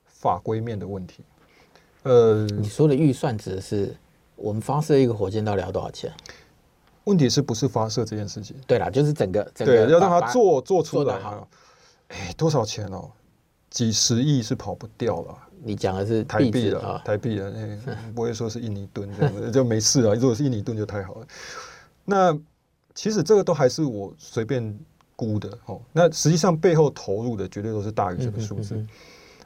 [0.07, 1.23] 法规面的问题。
[2.05, 3.94] 呃，你说的预算指的是
[4.35, 6.11] 我们发射一个火箭到底要多少钱？
[7.05, 8.57] 问题是不是发射这件事情？
[8.66, 11.20] 对啦，就是整个整个对，要让它做做出来。
[12.09, 13.11] 哎，多少钱哦？
[13.68, 15.38] 几十亿是跑不掉了。
[15.62, 17.53] 你讲的是台币了，台币了，
[18.16, 20.14] 不会说是印尼盾这样子就没事了。
[20.14, 21.27] 如果是印尼盾就太好了。
[22.07, 22.33] 那
[22.94, 24.79] 其实这个都还是我随便
[25.16, 25.81] 估的哦。
[25.92, 28.87] 那实际上背后投入的绝对都是大于这个数字。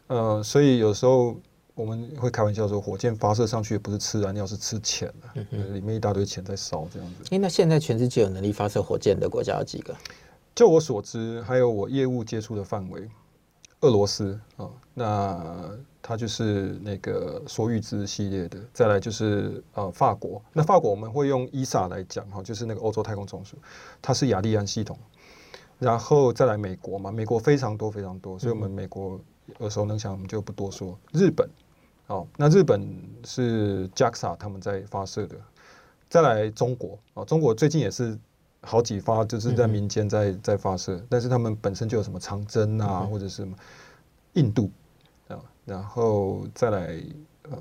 [0.06, 1.36] 呃，所以有时候
[1.74, 7.24] 我们会开玩笑说，火箭发射上去不是吃燃料，是吃钱了，里面一大堆钱在烧这样子。
[7.30, 9.94] 哎，那现在全世界有能力发射火箭的国家有几个？
[10.54, 13.08] 就我所知，还有我业务接触的范围，
[13.80, 15.70] 俄罗斯啊，那。
[16.06, 20.42] 它就是那个索宇兹系列的，再来就是呃法国。
[20.52, 23.56] 那法国我们会用 ESA 来讲哈，就是那个欧洲太空总署，
[24.02, 24.98] 它是雅利安系统。
[25.78, 29.18] 然后再来美国嘛，美国非常多非常多，所以我们美国
[29.60, 30.94] 耳熟能详，我们就不多说。
[31.12, 31.48] 日本，
[32.08, 32.86] 哦，那日本
[33.24, 35.36] 是 JAXA 他们在发射的。
[36.10, 38.18] 再来中国啊，中国最近也是
[38.60, 43.56] 好几发，就是在民间在在发射，但是他们本身就有什么长征啊，或者是什么
[44.34, 44.70] 印度。
[45.64, 47.00] 然后再来，
[47.50, 47.58] 呃，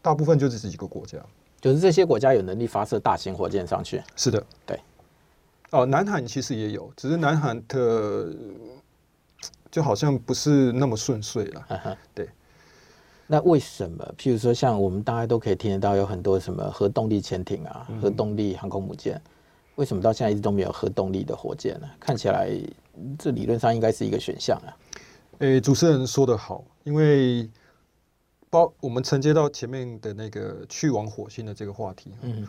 [0.00, 1.18] 大部分就这几个国家，
[1.60, 4.02] 就是这些国家有能力发射大型火箭上去。
[4.16, 4.80] 是的，对。
[5.70, 8.34] 哦，南韩其实也有，只是南韩的
[9.70, 11.96] 就好像不是那么顺遂了。
[12.14, 12.28] 对。
[13.28, 14.14] 那为什么？
[14.18, 19.22] 譬如说，像我们大家都可以听得到，有很多什么核动力潜艇啊，嗯、核动力航空母舰，
[19.76, 21.88] 为什么到现在一直都没有核动力的火箭呢？
[22.00, 22.50] 看起来
[23.16, 24.74] 这理论上应该是一个选项啊。
[25.40, 27.48] 诶，主持人说的好，因为
[28.50, 32.12] 包我们承接到前面的那个去往火星的这个话题。
[32.20, 32.46] 嗯，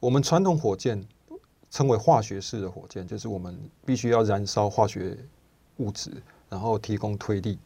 [0.00, 1.00] 我们传统火箭
[1.70, 5.16] 称为化学式的火箭，就是我们必须要燃烧化学
[5.76, 6.10] 物质，
[6.48, 7.56] 然后提供推力，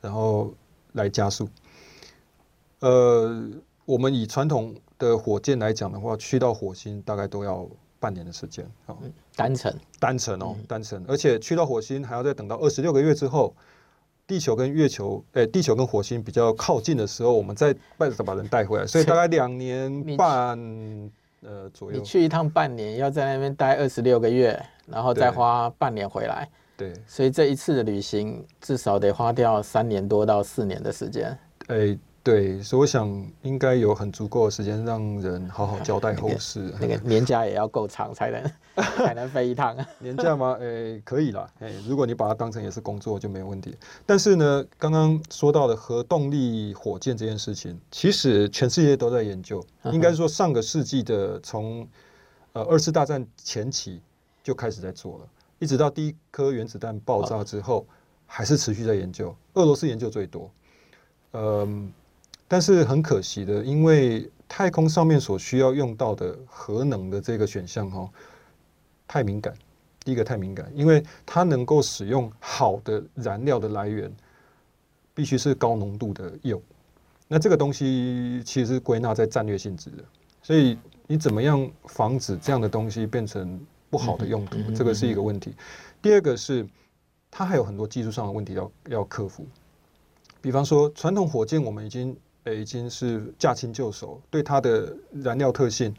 [0.00, 0.52] 然后
[0.94, 1.48] 来加速。
[2.80, 3.48] 呃，
[3.84, 7.64] 我们以传统的火箭来讲的话，去到火星大概都要
[8.00, 8.96] 半年的时间啊。
[9.36, 13.54] 单程，单程哦，单程，而且去到火星还要再等到二十六个月之后。
[14.26, 20.58] 地球跟月球，哎、欸，地球跟火星比较靠近的时候，我们再慢着把人带回来，所以大概两年半
[21.42, 21.98] 呃左右。
[21.98, 26.48] 你去一趟半年，要在那边待二十六个月，然后再花半年回来。
[26.76, 31.38] 对，所以这一次的旅行至少得花掉三年多到四年的时间。
[31.68, 31.98] 哎、欸。
[32.26, 36.74] 对，所以我想应该有很足够的时间让人好好交代 后事。
[36.80, 38.42] 那个、那个年假也要够长才能
[38.96, 39.76] 才能飞一趟。
[39.98, 40.56] 年假吗？
[40.60, 41.48] 诶，可以啦。
[41.60, 43.74] 诶，如果你把它当成也是工作就没有问题。
[44.04, 49.64] 但是呢，刚刚说到的核动力火箭这件事情，其实全世界都在研究。
[49.84, 51.88] 应该说上个世纪的从
[52.52, 54.00] 呃二次大战前期
[54.42, 57.86] 就开始在做了，一直到第一颗原子弹爆炸之后，
[58.26, 59.34] 还是持续在研究。
[59.54, 60.50] 俄罗斯研究最多。
[61.32, 61.92] 嗯。
[62.48, 68.08] 但是很可惜的，因为太空上面所需要用到的核能的这个选项哈，
[69.06, 69.54] 太敏感。
[70.04, 74.10] 第一个太敏感，因为它能够使用好的燃料的来源，
[75.14, 76.62] 必须是高浓度的铀。
[77.26, 80.04] 那这个东西其实是归纳在战略性质的，
[80.42, 85.54] 所以你怎么样防止这样的东西变成不好的用途，这个是一个问题。
[86.00, 86.64] 第二个是
[87.28, 89.44] 它还有很多技术上的问题要要克服，
[90.40, 92.54] 比方说传统火箭我们已经呃。
[92.54, 95.92] 已经是驾轻就熟，对它的燃料特性、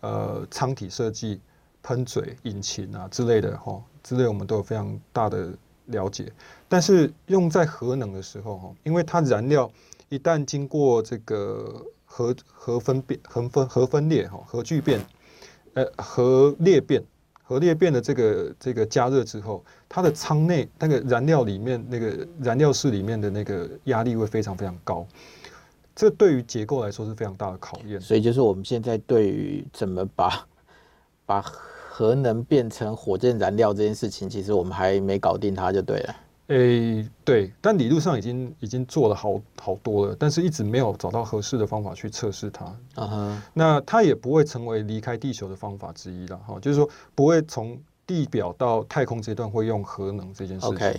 [0.00, 1.40] 呃，舱体设计，
[1.84, 5.52] 喷嘴引擎啊之类的哈，之类我们都有非常大的
[5.86, 6.32] 了解。
[6.66, 9.70] 但是用在核能的时候哈，因为它燃料
[10.08, 14.98] 一旦经过这个核核分变、核分核分裂哈、核聚变、
[15.74, 17.04] 呃核裂变、
[17.42, 25.06] 核裂变的这个这个加热之后，它的舱内那个燃料里面那个燃料室里面的那个压力会非常非常高。
[25.94, 30.46] 这对于结构来说是非常大的考验，所以就是我们现在对于怎么把
[31.26, 31.44] 把
[31.96, 36.16] 核能变成火箭燃料这件事情，其实我们还没搞定它就对了。
[36.48, 42.64] 诶，对，但理论上已经已经做了好好多了，但是一直没有找到合适的方法去测试它。
[42.96, 50.76] 嗯哼，那它也不会成为离开地球的方法之一了哈，就是说不会从地表到太空阶段会用核能这件事情。
[50.76, 50.96] Okay.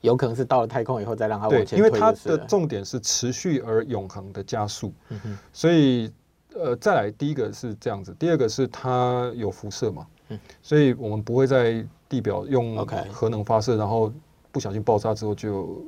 [0.00, 6.12] 有可能是到了太空以后再让它往前，因为它的重点是持续而永恒的加速，嗯、所以
[6.52, 12.76] 呃，再来第一个是这样子，第二个是它有辐射嘛，嗯，所以我们不会在地表用
[13.10, 14.12] 核能发射，然后
[14.50, 15.84] 不小心爆炸之后就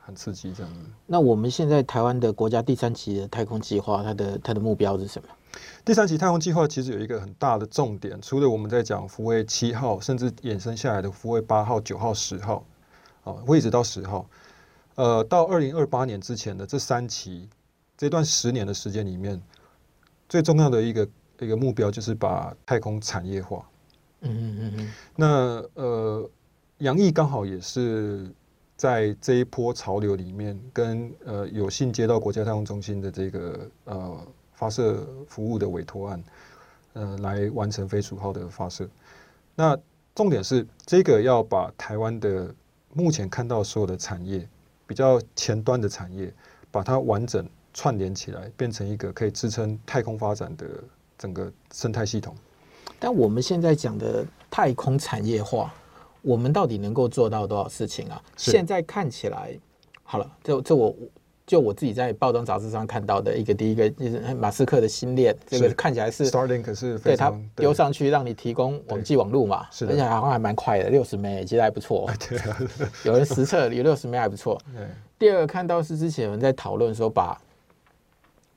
[0.00, 0.80] 很刺激这样子。
[1.06, 5.28] 那我们现在台湾的国家第三期的太空计划，它的它的目标是什么？
[5.84, 12.64] 第三期太空计划其实有一个很大的重点，除了我们在讲福卫七号，甚至衍生下来的福卫八号、九号、十号。
[13.24, 14.26] 啊，会一直到十号，
[14.96, 17.48] 呃，到二零二八年之前的这三期，
[17.96, 19.40] 这段十年的时间里面，
[20.28, 23.64] 最重要的一个一个目标就是把太空产业化。
[24.22, 24.92] 嗯嗯嗯嗯。
[25.14, 26.30] 那呃，
[26.78, 28.28] 杨毅刚好也是
[28.76, 36.24] 在这一波潮流里面，跟呃有幸接到国家太空中心的这个呃发射服务的委托案，
[36.94, 38.88] 呃，来完成飞鼠号的发射。
[39.54, 39.78] 那
[40.14, 42.52] 重点是这个要把台湾的
[42.92, 44.48] 目前看到所有的产业，
[44.86, 46.32] 比较前端的产业，
[46.70, 50.66] 把它完整串联起来，变成一个可以支撑太空发展的
[51.16, 52.36] 整个生态系统。
[53.02, 55.74] 但我们现在讲的太空产业化，
[56.22, 58.22] 我们到底能够做到多少事情啊？
[58.36, 59.58] 现在看起来，
[60.04, 60.94] 好了，这这我。
[61.44, 72.08] 就我自己在报章杂志上看到的一个第一个就是马斯克的新链，这个看起来是 Starlink 是对它丢上去让你提供网际网络嘛，而且好像还蛮快的，六十枚其实还不错。
[72.28, 72.58] 对啊，
[73.04, 74.58] 有人实测有六十枚还不错。
[75.18, 77.38] 第二个看到是之前有人在讨论说把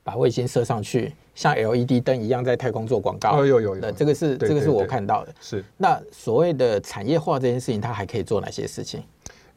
[0.04, 3.44] 把卫星射上去，像 LED 灯一样在太空做广告。
[3.44, 5.32] 有有有，这个是这个是我看到的。
[5.40, 9.04] 是那所谓的产业化这件事情，它还可以做哪些事情？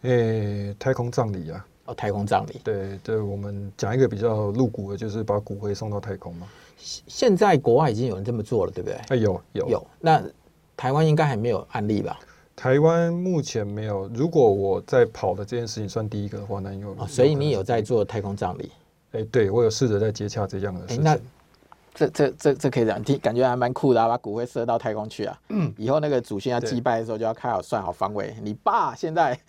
[0.03, 1.65] 诶，太空葬礼啊。
[1.85, 6.45] 哦太空葬礼，对对，我们讲一个比较露骨的，就是把骨灰送到太空嘛。
[6.77, 8.99] 现在国外已经有人这么做了，对不对？
[9.07, 9.87] 哎，有有有。
[9.99, 10.21] 那
[10.77, 12.19] 台湾应该还没有案例吧？
[12.55, 14.07] 台湾目前没有。
[14.13, 16.91] 如果我在跑的这件事情算第一个的话，那有。
[16.91, 18.71] 哦，所以你有在做太空葬礼？
[19.13, 21.03] 哎，对，我有试着在接洽这样的事情。
[21.03, 21.17] 那
[21.99, 25.39] 这这这这可以讲，听感觉还蛮酷的啊，把骨灰射到太空去啊。
[25.49, 25.73] 嗯。
[25.77, 28.35] 以后那个祖先要祭拜的时候，就要开好算好方位。
[28.41, 29.38] 你爸现在。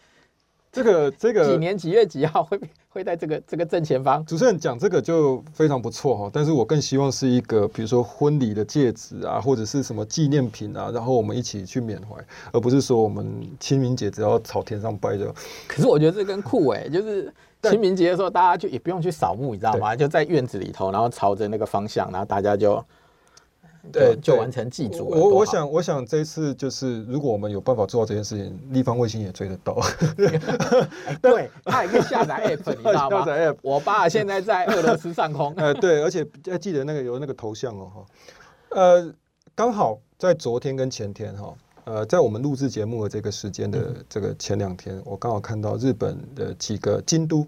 [0.72, 2.56] 这个这个几年几月几号会
[2.90, 4.24] 会在这个这个正前方？
[4.24, 15.34] 主持人讲这个就非常不错哈，但是我更希望是一个比如说婚礼的戒指啊，或者是什么纪念品啊，然后我们一起去缅怀，而不是说我们清明节只要朝天上拜就。
[15.66, 19.94] 可是我觉得这更酷哎，就是清明节的时候大家就也不用去扫墓，你知道吗？
[19.94, 22.82] 就在院子里头，然后朝着那个方向，然后大家就。
[23.90, 25.06] 对，就完成祭祖。
[25.08, 29.74] 我我想， 我想这一次就是，如果我们有办法做到这件事情，立方卫星也追得到。
[31.22, 33.20] 对，他也可以下载 App，你知道吗？
[33.24, 33.56] 下载 App。
[33.62, 35.54] 我爸现在在俄罗斯上空。
[35.56, 38.04] 呃， 对，而且还记得那个有那个头像哦，哈。
[38.72, 39.14] 呃，
[39.54, 41.54] 刚好在昨天跟前天哈，
[41.90, 47.44] 呃，在我们录制节目的这个时间的这个前两天，我刚好看到日本的几个京都，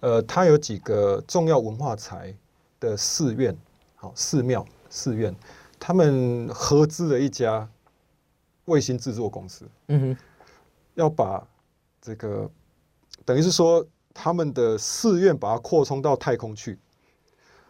[0.00, 2.34] 呃，它有几个重要文化财
[2.78, 3.56] 的寺院，
[3.94, 4.62] 好寺庙。
[4.90, 5.34] 寺院，
[5.80, 7.66] 他们合资了一家
[8.66, 10.16] 卫星制作公司，嗯哼，
[10.92, 11.44] 要把
[12.02, 12.48] 这个
[13.24, 16.78] 等于是说他们的寺院把它扩充到太空去，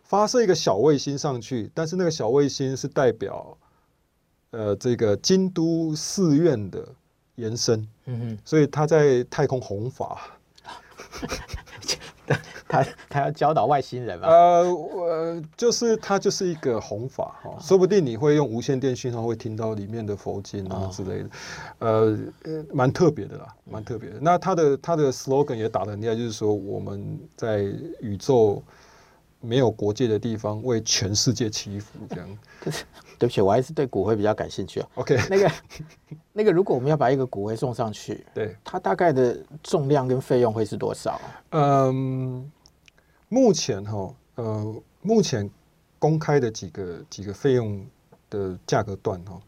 [0.03, 3.57] 发射一个小卫星上去，但是那个小卫星是代表
[4.57, 6.87] 呃这个京都寺院的
[7.35, 10.31] 延伸，嗯哼，所以他在太空弘法。
[12.67, 14.27] 他他要教导外星人吗？
[14.27, 21.29] 呃，我就是他就是一个弘法哈，说不定你会用无线电讯号会听到里面的佛经啊之类的，
[21.81, 22.19] 呃，
[22.73, 24.17] 蛮特别的啦，蛮特别的。
[24.21, 27.59] 那他的他的 slogan 也打得很厉害，就是说我们在
[28.01, 28.63] 宇宙
[29.41, 32.39] 没有国界的地方为全世界祈福这样。
[33.19, 34.89] 对不起，我还是对骨灰比较感兴趣啊。
[34.95, 35.51] OK，那个
[36.33, 41.21] 那个， 如果我们要把一个骨灰送上去，对，它大概的重量跟费用会是多少？
[41.51, 42.51] 嗯，
[43.29, 45.49] 目前哈，呃，目前
[45.99, 47.87] 公开的几个几个费用
[48.31, 49.41] 的价格段哈，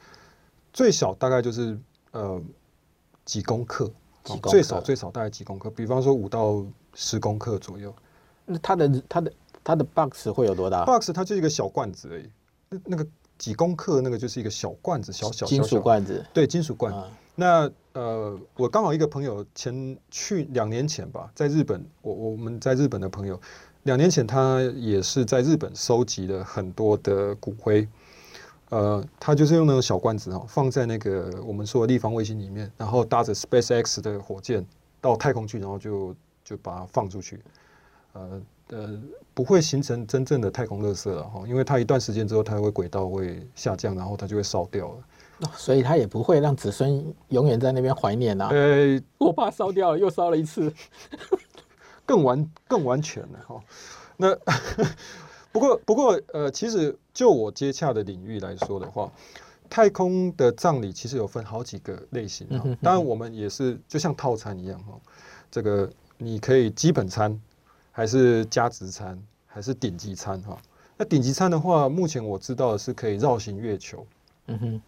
[0.72, 1.78] 最小大概就是
[2.12, 2.40] 呃
[3.24, 3.86] 几公克，
[4.24, 6.64] 几公克最少最少大概几公克，比方说五到
[6.94, 7.94] 十公克左右。
[8.48, 9.32] 那它的它的
[9.64, 12.30] 它的 box 会有多大 box 它就是一个小罐子而已，
[12.68, 13.04] 那那个
[13.38, 16.92] 几公克那个就是一个小罐子，小小金属罐子，对，金属罐。
[16.92, 17.04] 嗯
[17.38, 23.38] 那呃，我刚好一个朋友前去两年前吧，在日本，我我们在日本的朋友，
[23.82, 27.86] 两年前他也是在日本收集了很多的骨灰，
[28.70, 34.64] 呃，他就是用那种小罐子哦，放在那个我们说的立方卫星里面，然后搭着 SpaceX 的火箭
[35.02, 37.38] 到太空去，然后就就把它放出去，
[38.14, 39.00] 呃呃，
[39.32, 45.48] 不会形成真正的太空垃圾了哈，因为它一段时间之后，它会轨道会下降，然后它就会烧掉了。
[45.54, 48.48] 所以它也不会让子孙永远在那边怀念啊。
[48.50, 50.72] 呃，我怕烧掉了，又烧了一次，
[52.06, 53.60] 更完更完全了哈。
[54.16, 54.34] 那
[55.52, 59.12] 不过不过呃，其实就我接洽的领域来说的话，
[59.68, 62.64] 太空的葬礼其实有分好几个类型啊。
[62.82, 64.98] 当然我们也是就像套餐一样哈，
[65.50, 67.38] 这个你可以基本餐，
[67.96, 70.58] 还是加值餐，还是顶级餐哈。
[70.98, 74.06] 那顶级餐的话，目前我知道的是可以绕行月球。
[74.48, 74.82] 嗯哼。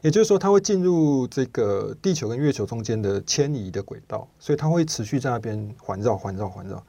[0.00, 6.80] 也就是说，它会进入这个地球跟月球中间的迁移的轨道，所以它会持续在那边环绕、环绕、环绕。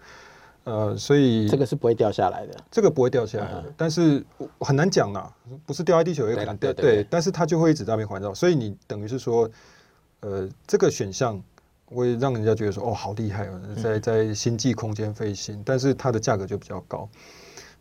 [0.66, 4.24] 呃，所以这个是不会掉下来的，这个不会掉下来的，嗯、但是
[4.60, 5.34] 很难讲啦，
[5.66, 9.50] 不是掉在地球也可能掉，对，对，对，但是它就会一直在那边环绕，所以你等于是说，
[10.20, 11.42] 呃，这个选项
[11.88, 17.10] 会让人家觉得说，哦，好厉害哦，在在星际空间飞行，但是它的价格就比较高。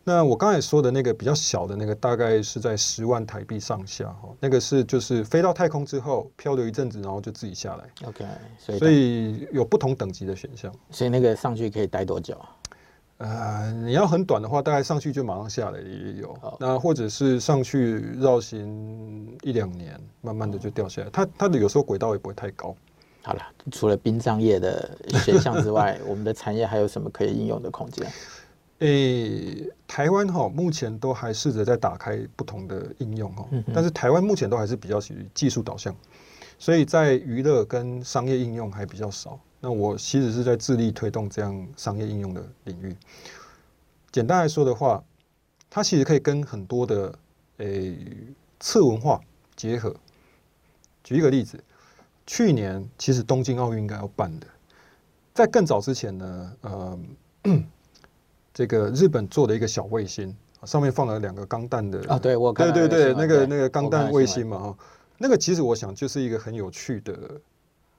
[0.03, 4.29] 那我刚才说的那个比较小的那个，大概是在十万台币上下哈。
[4.39, 8.07] 那个是就是飞到太空之后漂流一阵子，然后就自己下来。
[8.07, 8.25] OK，
[8.57, 10.73] 所以所以有不同等级的选项。
[10.91, 12.37] 所以那个上去可以待多久？
[13.17, 16.29] 呃，你要很短的话，大概上去就马上下来也有。
[16.41, 16.53] Oh.
[16.57, 21.09] 那或者是上去绕行一两年，慢慢的就掉下来。
[21.11, 22.73] 它它的有时候轨道也不会太高。
[23.27, 23.41] 好了，
[23.73, 28.09] 除了殡葬业的选项之外， 我们的产业还有什么可以应用的空间？
[28.79, 35.93] 诶、欸，台湾哈目前都还试着在打开不同的应用哈，但是台湾目前都还是比较属于技术导向，
[36.57, 39.37] 所以在娱乐跟商业应用还比较少。
[39.59, 42.95] 那我其实是在致力推动这样商业应用的领域。
[44.09, 45.03] 简单来说的话，
[45.69, 47.13] 它其实可以跟很多的
[47.57, 47.97] 诶、欸、
[48.57, 49.19] 次文化
[49.57, 49.93] 结合。
[51.03, 51.57] 举一个例子，
[52.27, 54.45] 去年其实东京奥运应该要办的，
[55.33, 56.99] 在更早之前呢，呃。
[58.53, 64.77] 这个日本做的一个小卫星，上面放了两个钢弹的啊，对我对对对，那个那个钢弹卫星嘛，哈，
[65.19, 67.39] 那个其实我想就是一个很有趣的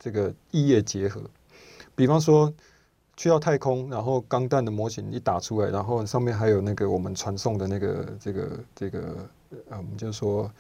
[0.01, 1.23] 这个异业结合。
[1.95, 2.53] 比方说
[3.17, 9.01] 去到太空，然后钢弹的模型一打出来，然后上面还有那个我们传送的那个这个这个
[9.71, 10.51] 呃，我们就是说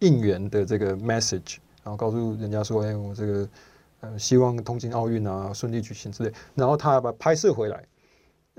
[0.00, 1.56] 应援的这个 message，
[1.88, 3.48] 然后告诉人家说，哎，我这个
[4.00, 7.82] 呃希望东京奥运啊顺利举行之类，然后他把拍摄回来。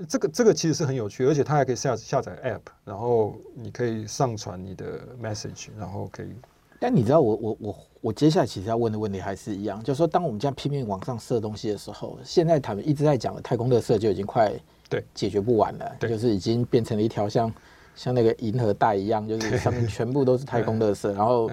[0.08, 6.32] 这个这个其实是很有趣，而且他还可以下下载 App，然后你可以上传你的 message，然后可以。
[6.80, 14.52] 但你知道我我我我接下来其实要问的问题还是一样，就是说当我们这样拼命往上射东西的时候，现在他们一直在讲的太空垃圾就已经快
[14.88, 15.04] 对。
[15.14, 17.52] 解决不完了，就是已经变成了一条像
[17.94, 21.50] 像那个银河带一样，就是上面全部都是太空垃圾， 然后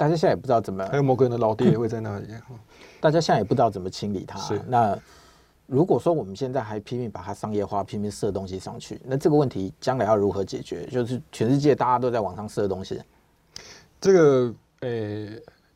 [0.00, 2.26] 大家现在也不知道怎么，还有某个人的老爹也会在那里，
[3.00, 4.38] 大家现在也不知道怎么清理它。
[4.38, 4.98] 是那。
[5.66, 10.84] 如果说我们现在还拼命把它商业化，拼命射东西上去，那这个问题将来要如何解决？
[10.86, 13.00] 就是全世界大家都在往上射东西，
[14.00, 15.28] 这个呃，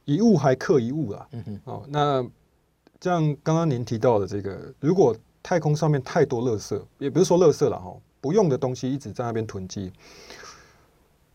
[0.04, 1.28] 一物还克一物啊。
[1.30, 1.60] 嗯哼。
[1.66, 2.26] 哦，那
[3.00, 9.92] 像刚刚您提到的这个，如果太空上面太多垃圾，也不是说垃圾了哈，不用的东西一直在那边囤积，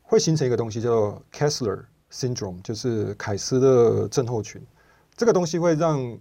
[0.01, 4.61] 会形成一个东西叫做 Kessler Syndrome，就是凯斯勒症候群。
[5.15, 6.17] 这个东西会让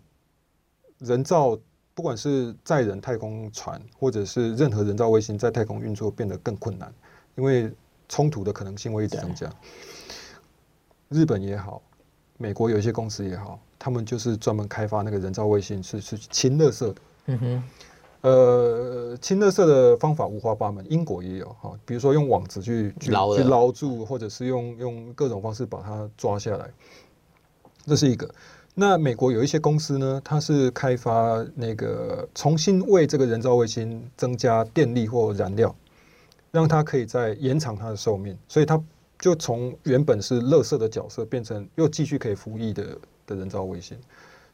[0.98, 1.58] 人造
[1.94, 6.92] 不管是载人太空船，或者是任何人造卫星在太空运作，变得更困难，
[7.36, 7.72] 因为
[8.08, 9.52] 冲突的可能性会一直增加。
[11.08, 11.82] 日本也好，
[12.36, 17.00] 美国有一些公司也好，他们就是专门开发那个人造卫星，是是清垃圾的。
[17.26, 17.62] 嗯哼，
[18.20, 26.68] 呃，清垃圾的方法五花八门，英国也有哈，比如说用网子去去捞去捞住，或者是用用各种方式把它抓下来，
[27.86, 28.28] 这是一个。
[28.74, 35.74] 那美国有一些公司呢，它是开发那个重新为这个人造卫星增加电力或燃料，
[36.50, 38.80] 让它可以再延长它的寿命，所以它
[39.18, 43.98] 就从原本是垃圾的角色变成又继续可以服役的的人造卫星。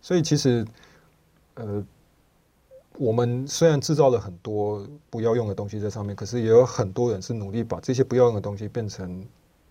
[0.01, 0.67] 所以其实，
[1.55, 1.85] 呃，
[2.99, 9.25] 我们虽然制造了很多不要用的东西在上面，可是也有很多人是努力把这些不要用的东西变成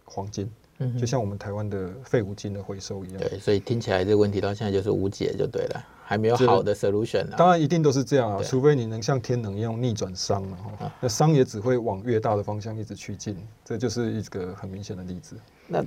[0.05, 0.49] 黄金。
[0.79, 3.17] 嗯，就像我们台湾的废五金的回收一样。
[3.19, 7.35] 对，所以听起来这个问题到现在就是无解就对了，还没有好的 solution 啊。
[7.37, 15.37] 当然一定都是这样啊，除非你能像天能一样逆转熵了哈，那熵也只会往越大的方向一直趋近，这就是一个很明显的例子。
[15.67, 15.85] 那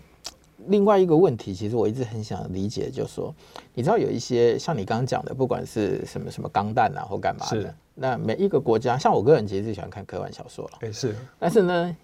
[0.68, 3.34] 另外一个问题，其实我一直很想理解，就是说，
[3.74, 11.96] 你知道有一些像你刚刚讲的，不管是什么什么钢弹啊或干嘛的，那每一个国家，像我个人其实最喜欢看科幻小说了，哎是，但是呢。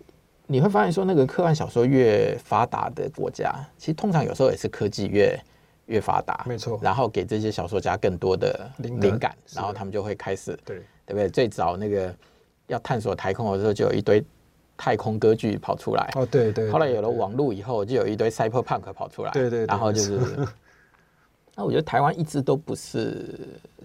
[0.49, 5.39] 你会发现说，那个科幻小说越发达的国家，其实通常有时候也是科技越
[5.87, 6.79] 越发达，没错。
[6.83, 11.29] 然后给这些小说家更多的灵感，然后他们就会开始，对对不对？
[11.31, 12.15] 最早那个
[12.67, 14.23] 要探索太空的时候，就有一堆
[14.83, 16.11] 太空歌剧跑出来。
[16.17, 16.69] 哦，对对。
[16.69, 19.31] 后来有了网络以后，就有一堆 cyberpunk 跑出来。
[19.31, 19.65] 对对。
[19.65, 20.19] 然后就是，
[21.55, 23.39] 那我觉得台湾一直都不是，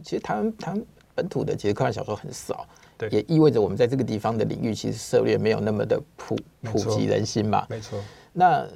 [0.03, 0.83] 其实台湾台湾
[1.13, 2.65] 本土的其实科幻小说很少。
[2.97, 7.63] 对，也意味着我们在这个地方的领域，其实涉猎没有那么的普普及人心嘛。
[7.69, 8.03] 没错。
[8.33, 8.67] 那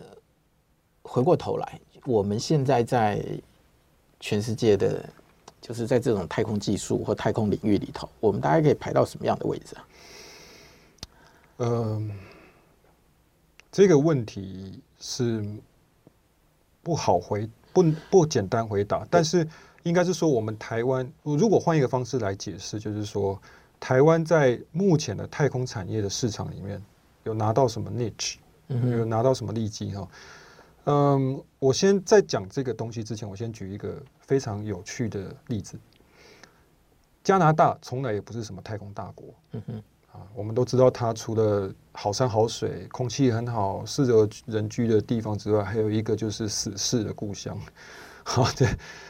[1.02, 3.20] 回过头来，我们现在在
[4.20, 5.04] 全世界的，
[5.60, 9.84] 就是在这种太空技术或太空领域里头，我们大概可以排到什么样的位置啊？
[11.62, 12.12] 嗯，
[13.72, 15.46] 这个问题是
[16.84, 19.08] 不好回，不不简单回答。
[19.10, 19.48] 但是
[19.84, 23.40] 应该是说，我们台湾，如果换一个方式来解释，就是说。
[23.84, 26.80] 台湾在目前的太空产业的市场里面，
[27.24, 28.36] 有拿到什么 niche，
[28.68, 30.08] 有拿到什么利基哈？
[30.84, 35.80] 嗯，我先在讲这个东西之前，我先举一个非常有趣的例子。
[37.24, 47.58] 加拿大从来也不是什么太空大国，嗯哼，啊，我们都知道它除了好山好水、空气很好、适合人居的地方之外，还有一个就是死士的故乡。
[48.24, 48.68] 好，对，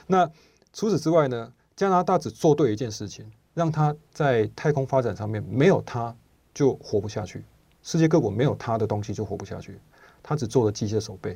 [0.07, 0.29] 那
[0.73, 3.31] 除此之外呢，加拿大只做对一件事情。
[3.53, 6.15] 让他在太空发展上面没有他
[6.53, 7.43] 就活不下去，
[7.83, 9.77] 世界各国没有他的东西就活不下去。
[10.23, 11.35] 他只做了机械手臂，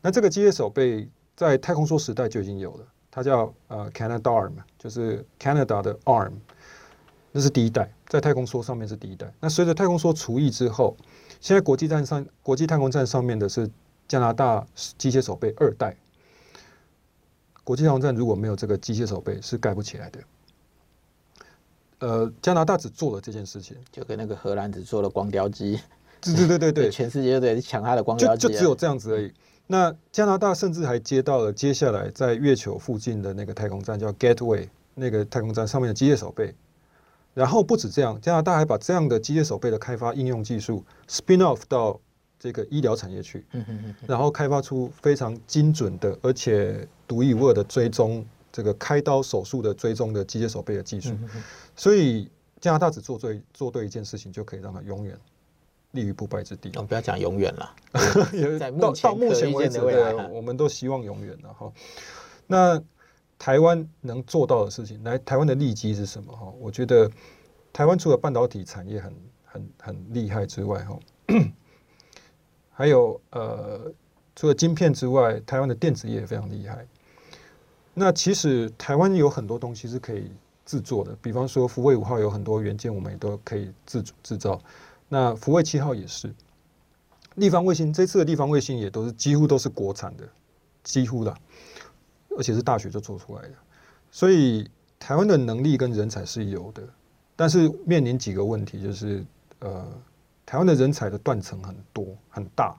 [0.00, 6.32] 那这个机械手臂在太空梭时代就已经有了，它叫呃 Canada Arm，就是 Canada 的 Arm，
[7.32, 9.28] 那是第一代，在太空梭上面是第一代。
[9.40, 10.96] 那随着太空梭除役之后，
[11.40, 13.68] 现在国际站上国际太空站上面的是
[14.06, 14.64] 加拿大
[14.96, 15.96] 机械手背二代。
[17.64, 20.20] 国际太空站如果没有这个机械手背，是盖不起来的。
[21.98, 25.80] 呃，加拿大只做了这件事情，就跟那个荷兰只做了光雕机，
[26.20, 29.32] 对对对 对对，全世界都在抢他的光雕机，就就只有这样子而已。
[29.66, 36.54] 那加拿大甚至还接到了接下来在月球附近的那个太空站叫 Gateway 那个太空站上面的机械手臂，
[37.34, 42.00] 然后不止这样，加拿大还把这样的机械手背的开发应用技术 spin off 到
[42.38, 43.44] 这个医疗产业去，
[44.06, 48.24] 然后开发出非常精准的而且独一无二的追踪。
[48.52, 51.12] 这个开刀手术的追踪的机械手背的技术，
[51.74, 52.30] 所以
[52.60, 55.18] 加拿大只做对做对一件事情，就可以让它永远
[55.90, 56.70] 立于不败之地。
[56.76, 57.74] 我们不要讲永远了，
[58.80, 59.80] 到到目前为止，
[60.30, 61.72] 我们都希望永远了哈。
[62.46, 62.80] 那
[63.38, 66.52] 台湾能做到的事情，来台湾的利基是什么哈？
[66.60, 67.10] 我觉得
[67.72, 69.14] 台湾除了半导体产业很
[69.44, 70.98] 很很厉害之外哈，
[72.72, 73.92] 还有呃，
[74.34, 76.86] 除了晶片之外，台湾的电子业也非常厉害。
[77.92, 80.30] 那其实台湾有很多东西是可以
[80.66, 84.60] 制作的，比方说福卫五号有很多元件，我们也都可以自主制造。
[85.08, 86.34] 那福卫七号也是，
[87.36, 90.28] 立方卫星这次的立方卫星也都是几乎都是国产的，
[90.82, 91.36] 几乎啦，
[92.36, 93.54] 而且是大学就做出来的。
[94.10, 94.68] 所以
[94.98, 96.82] 台湾的能力跟人才是有的，
[97.36, 99.24] 但是面临几个问题，就是
[99.58, 99.86] 呃，
[100.46, 102.76] 台湾的人才的断层很多很大。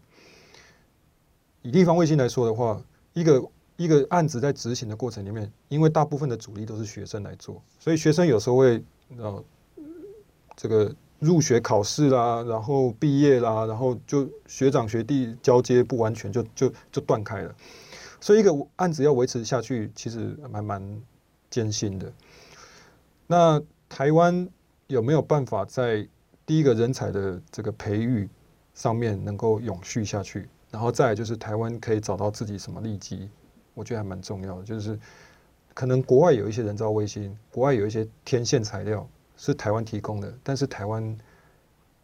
[1.62, 2.82] 以立方卫星来说的话，
[3.14, 3.44] 一个。
[3.78, 8.82] 一个案子在执行的过程里面，因为大部分的主力都是学生来做，所以学生有时候会
[9.18, 9.44] 呃，
[10.56, 17.54] 这个入学考试啦，然后毕业啦，然后就学长学弟交接不完全就就就断开了，
[18.20, 21.02] 所以一个案子要维持下去，其实还蛮
[21.50, 22.12] 艰辛的。
[23.28, 24.48] 那台湾
[24.88, 26.08] 有没有办法在
[26.46, 28.30] 第一个人才的这个培育
[28.74, 30.48] 上面能够永续下去？
[30.72, 33.30] 然后再就是台湾可以找到自己什么利基？
[33.74, 35.00] 我觉得还蛮重要的，就是
[35.74, 39.08] 可能国外有一些人造卫星，国外有一些天线材料
[39.38, 41.18] 是台湾提供的，但是台湾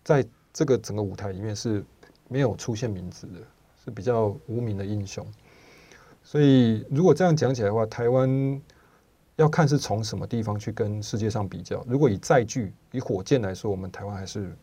[0.04, 1.84] 在这个整个舞台里面是
[2.28, 3.40] 没有出现名字的，
[3.84, 5.26] 是比较无名的英雄。
[6.24, 8.62] 所以如果这样讲起来的话，台湾
[9.36, 11.84] 要看是从什么地方去跟世界上比较。
[11.88, 14.56] 如果以载具、以火箭来说，我们台湾还是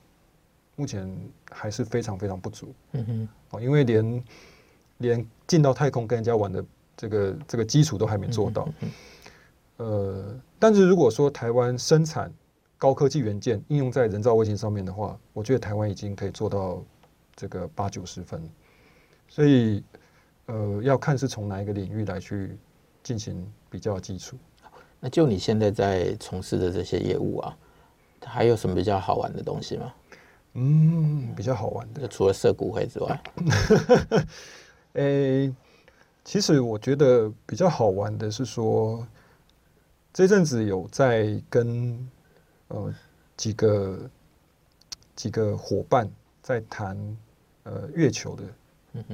[0.76, 1.08] 目前
[1.50, 2.74] 还是非常非常不足。
[2.92, 4.24] 嗯哼，哦，因为连
[4.98, 6.64] 连进到太空跟人家玩的。
[7.00, 8.68] 这个这个基础都还没做到，
[9.76, 12.28] 呃，但是如果说台湾生产
[12.76, 16.82] 高科技元件应用在人造卫星上面的话，我觉得台湾已经可以做到
[17.36, 18.42] 这个八九十分。
[19.28, 19.84] 所以
[20.48, 22.58] 呃，要看是从哪一个领域来去
[23.02, 24.36] 进行比较基础。
[25.00, 27.56] 那就你现在在从事的这些业务啊，
[28.24, 29.94] 还有什么比较好玩的东西吗？
[30.54, 33.22] 嗯，比较好玩的，除了设股会之外，
[34.94, 35.54] 诶、欸，
[36.24, 39.06] 其实我觉得比较好玩的是说，
[40.12, 42.10] 这阵子有在跟
[42.68, 42.92] 呃
[43.36, 44.10] 几个
[45.14, 46.10] 几个伙伴
[46.42, 46.96] 在谈
[47.64, 48.42] 呃月球的，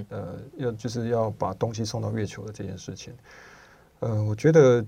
[0.08, 3.12] 呃要就是要把东西送到月球的这件事情，
[4.00, 4.84] 呃，我觉得。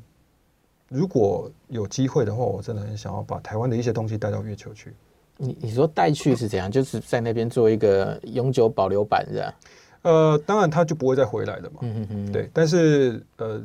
[0.89, 4.95] 如果有机会的话，我真的很想要把台湾的一些东西带到月球去。
[5.37, 6.71] 你你说带去是怎样？
[6.71, 9.55] 就是在那边做一个永久保留版，是吧？
[10.03, 11.81] 呃，当然它就不会再回来了嘛。
[11.81, 12.31] 嗯嗯嗯。
[12.31, 13.61] 对，但是呃，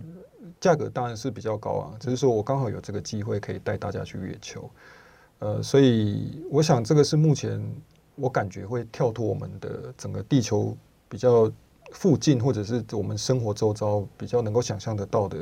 [0.60, 1.94] 价格当然是比较高啊。
[2.00, 4.68] 只是说我刚好有这个机会可以带大家去月球，
[5.38, 7.64] 呃，所以我想这个是目前
[8.16, 10.76] 我感觉会跳脱我们的整个地球
[11.12, 11.52] 比较
[11.92, 15.38] 附近，或者是我们生活周遭比较能够想象得到的。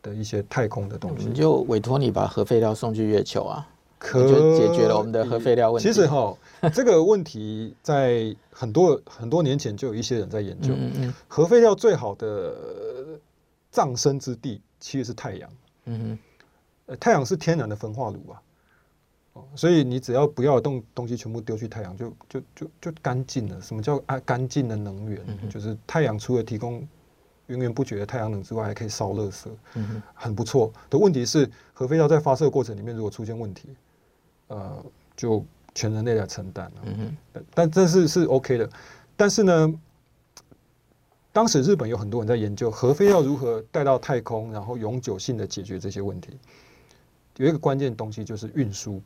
[0.00, 3.68] 的一些太空的东西，就委托你把核废料送去月球啊，
[3.98, 5.88] 可就解决了我们的核废料问题。
[5.88, 6.32] 其实哈，
[6.72, 10.72] 这个问题在很多很多年前就有一些人在研究。
[10.72, 12.54] 嗯嗯，核废料最好的
[13.72, 15.50] 葬身之地其实是太阳。
[15.86, 16.16] 嗯
[16.86, 18.40] 哼，太阳是天然的焚化炉啊。
[19.54, 23.60] 所以你只要不要动东西全部丢去太阳，就就就就干净了。
[23.60, 25.24] 什么叫啊干净的能源？
[25.48, 26.86] 就是太阳除了提供。
[27.48, 30.70] 源源不绝的太阳能之外，还可以烧垃圾，嗯、很不错。
[30.90, 33.70] 的问题是，核废料在发射过程里面如果出现问题，
[34.48, 34.84] 呃，
[35.16, 35.42] 就
[35.74, 36.82] 全人类来承担了。
[36.84, 37.16] 嗯、
[37.54, 38.68] 但这是是 OK 的。
[39.16, 39.80] 但是呢，
[41.32, 46.38] 当时日本有很多人在研究核废料如何带到太空，然后永久性的解决这些问题。
[47.38, 49.00] 有一个关键东西就是运输，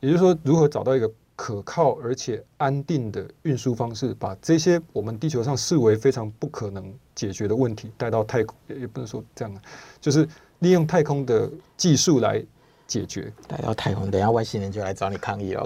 [0.00, 1.10] 也就是说，如何找到一个。
[1.36, 9.52] 可靠而且安定的运输方式，把这些我们地球上视为非常不可能解决的问题带到太空，也不能说这样，
[10.00, 10.28] 就是
[10.60, 12.40] 利用太空的技术来
[12.86, 13.32] 解决。
[13.48, 15.64] 带到太空，等下外星人就来找你抗议了。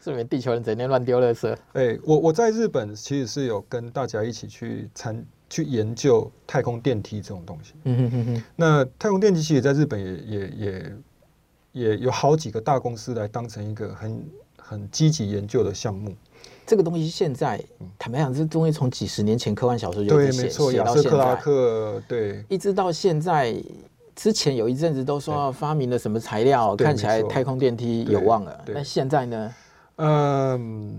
[0.00, 1.56] 是你 们地球人整天乱丢垃圾。
[1.74, 7.74] 哎，我我在日本其实是有跟大家一起去参去研究太空电梯这种东西。
[7.82, 8.44] 嗯哼哼哼。
[8.54, 10.96] 那太空电梯其实在日本也也也
[11.72, 14.24] 也有好几个大公司来当成一个很。
[14.64, 16.14] 很积极研究的项目，
[16.64, 17.62] 这个东西现在
[17.98, 21.42] 坦白讲，这东西从几十年前科幻小说就写写到现在，
[22.08, 23.54] 对，一直到现在。
[24.14, 28.64] 之前有一阵子都说要发明了什么材料，看起来太空电梯有望了。
[28.68, 29.54] 那现在呢？
[29.96, 30.94] 嗯，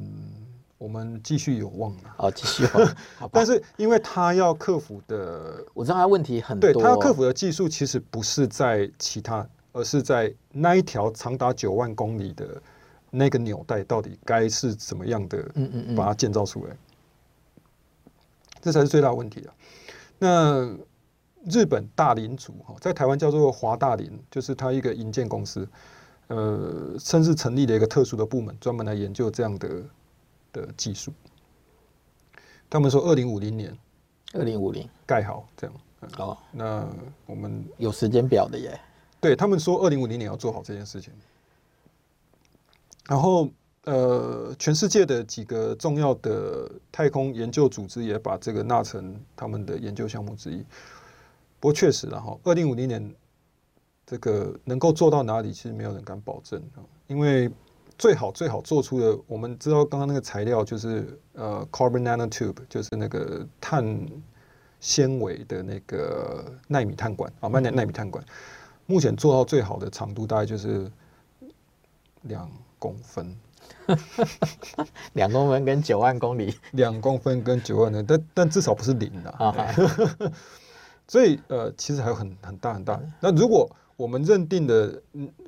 [0.78, 2.02] 我们继续有望了。
[2.18, 2.96] 好，继续有望。
[3.32, 6.72] 但是因为他要克服的，我知道他问题很多。
[6.72, 12.62] 对，他要克服的技术其实不是在其他，而是在那一条长达九万公里的。
[13.16, 15.38] 那个纽带到底该是怎么样的？
[15.54, 16.76] 嗯嗯把它建造出来，
[18.60, 19.54] 这才是最大的问题啊。
[20.18, 20.76] 那
[21.46, 25.70] 日本大林组哈，在台湾叫做华大林，就是它一个营建公司，
[26.26, 29.84] 呃，甚至成立了一个特殊的部门，专门来研究这样的
[30.52, 31.14] 的技术。
[32.72, 33.78] 他们说，二零五零年，
[34.34, 35.76] 二零五零盖好这样。
[36.18, 36.90] 哦，那
[37.28, 38.80] 我们有时间表的耶。
[39.24, 41.14] 对他们说，二零五零年要做好这件事情。
[43.08, 43.50] 然后，
[43.86, 50.58] 呃，全世界的几个重要的太空研究组织也把这个纳成他们的研究项目之一。
[51.62, 53.16] 不过，确实，然后二零五零年
[54.06, 56.62] 这个能够做到哪里，其实没有人敢保证。
[57.08, 57.50] 因为
[57.98, 64.06] 最好最好做出的，我们知道刚刚那个材料就是呃，carbon nanotube，就是那个碳
[64.82, 68.22] 纤维的那个纳米碳管啊，慢点纳米碳管。
[68.94, 70.92] 目前做到最好的长度大概就是
[72.22, 72.48] 两。
[72.84, 73.34] 公分，
[75.16, 79.30] 两公分跟九万公里，两公分跟九万的，但但至少不是零的。
[79.30, 79.56] 啊、
[81.08, 83.00] 所以呃，其实还有很很大很大。
[83.22, 85.02] 那如果我们认定的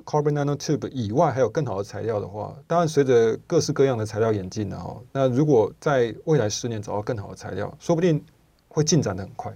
[0.06, 8.24] carbon nanotube 以外还有更好的材料的话，当然随着各式各样的材料演进，然后那如果在未来十年找到更好的材料，说不定
[8.68, 9.54] 会进展的很快。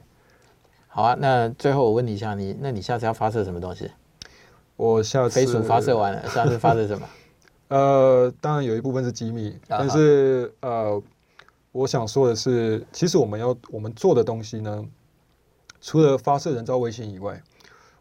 [0.93, 3.89] 好啊，那最后我问你一下，你那你下次要发射什么东西？
[4.75, 7.09] 我下次飞鼠发射完了，下次发射什么？
[7.69, 11.01] 呃，当然有一部分是机密，但是呃，
[11.71, 14.85] 我想说的是，其实我们要我们做的东西呢，
[15.81, 17.41] 除了发射人造卫星以外，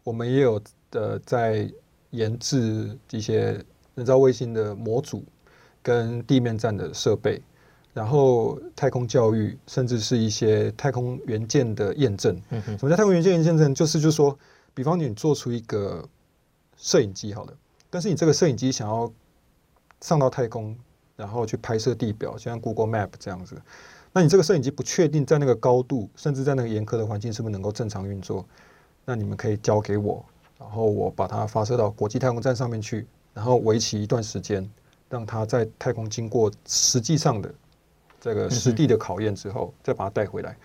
[0.02, 0.60] 我们也有
[0.90, 1.70] 呃在
[2.10, 3.64] 研制一些
[3.94, 5.22] 人造卫星的模组
[5.80, 7.40] 跟地面站的设备，
[8.00, 12.34] 然后太空教育，甚至是一些太空元件的验证。
[12.48, 12.62] 嗯。
[12.78, 13.74] 什么叫太空元件验证？
[13.74, 14.34] 就是就是说，
[14.72, 16.02] 比方你做出一个
[16.78, 17.52] 摄影机好了，
[17.90, 19.12] 但是你这个摄影机想要
[20.00, 20.74] 上到太空，
[21.14, 23.54] 然后去拍摄地表，就像 Google Map 这样子，
[24.14, 28.46] 那你这个摄影机不确定在那个高度，甚至在那个严苛的环境是不是能够正常运作？
[29.04, 30.24] 那你们可以交给我，
[30.58, 34.66] 然后我把它发射到国际太空站上面去，然后为期一段时间，
[35.10, 37.52] 让它在太空经过实际上的
[38.20, 40.56] 这个实地的考验之后，再把它带回来。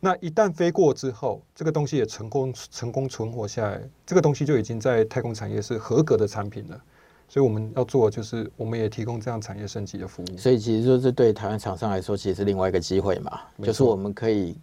[0.00, 6.80] 那一旦飞过之后，这个东西也成功成功存活下来，这个东西就已经在太空产业是合格的产品了。
[7.28, 10.36] 所以我们要做的就是，我们也提供这样产业升级的服务。
[10.36, 14.56] 所以其实说，这对台湾厂商来说，其实是另外一个机会嘛，就是我们可以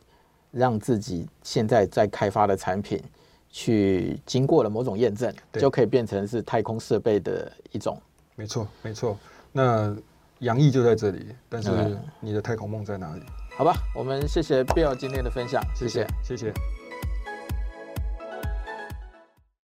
[0.51, 2.99] 让自己现在在开发的产品，
[3.51, 8.01] 去经过了某种验证，就可以变成是太空设备的一种。
[8.35, 9.15] 没错，没错。
[9.51, 9.95] 那
[10.45, 13.23] 洋溢就在这里，但是你的太空梦在哪里？
[13.57, 16.45] 好吧，我们谢谢 Bill 今天的分享，谢谢，谢谢。
[16.45, 16.84] 谢谢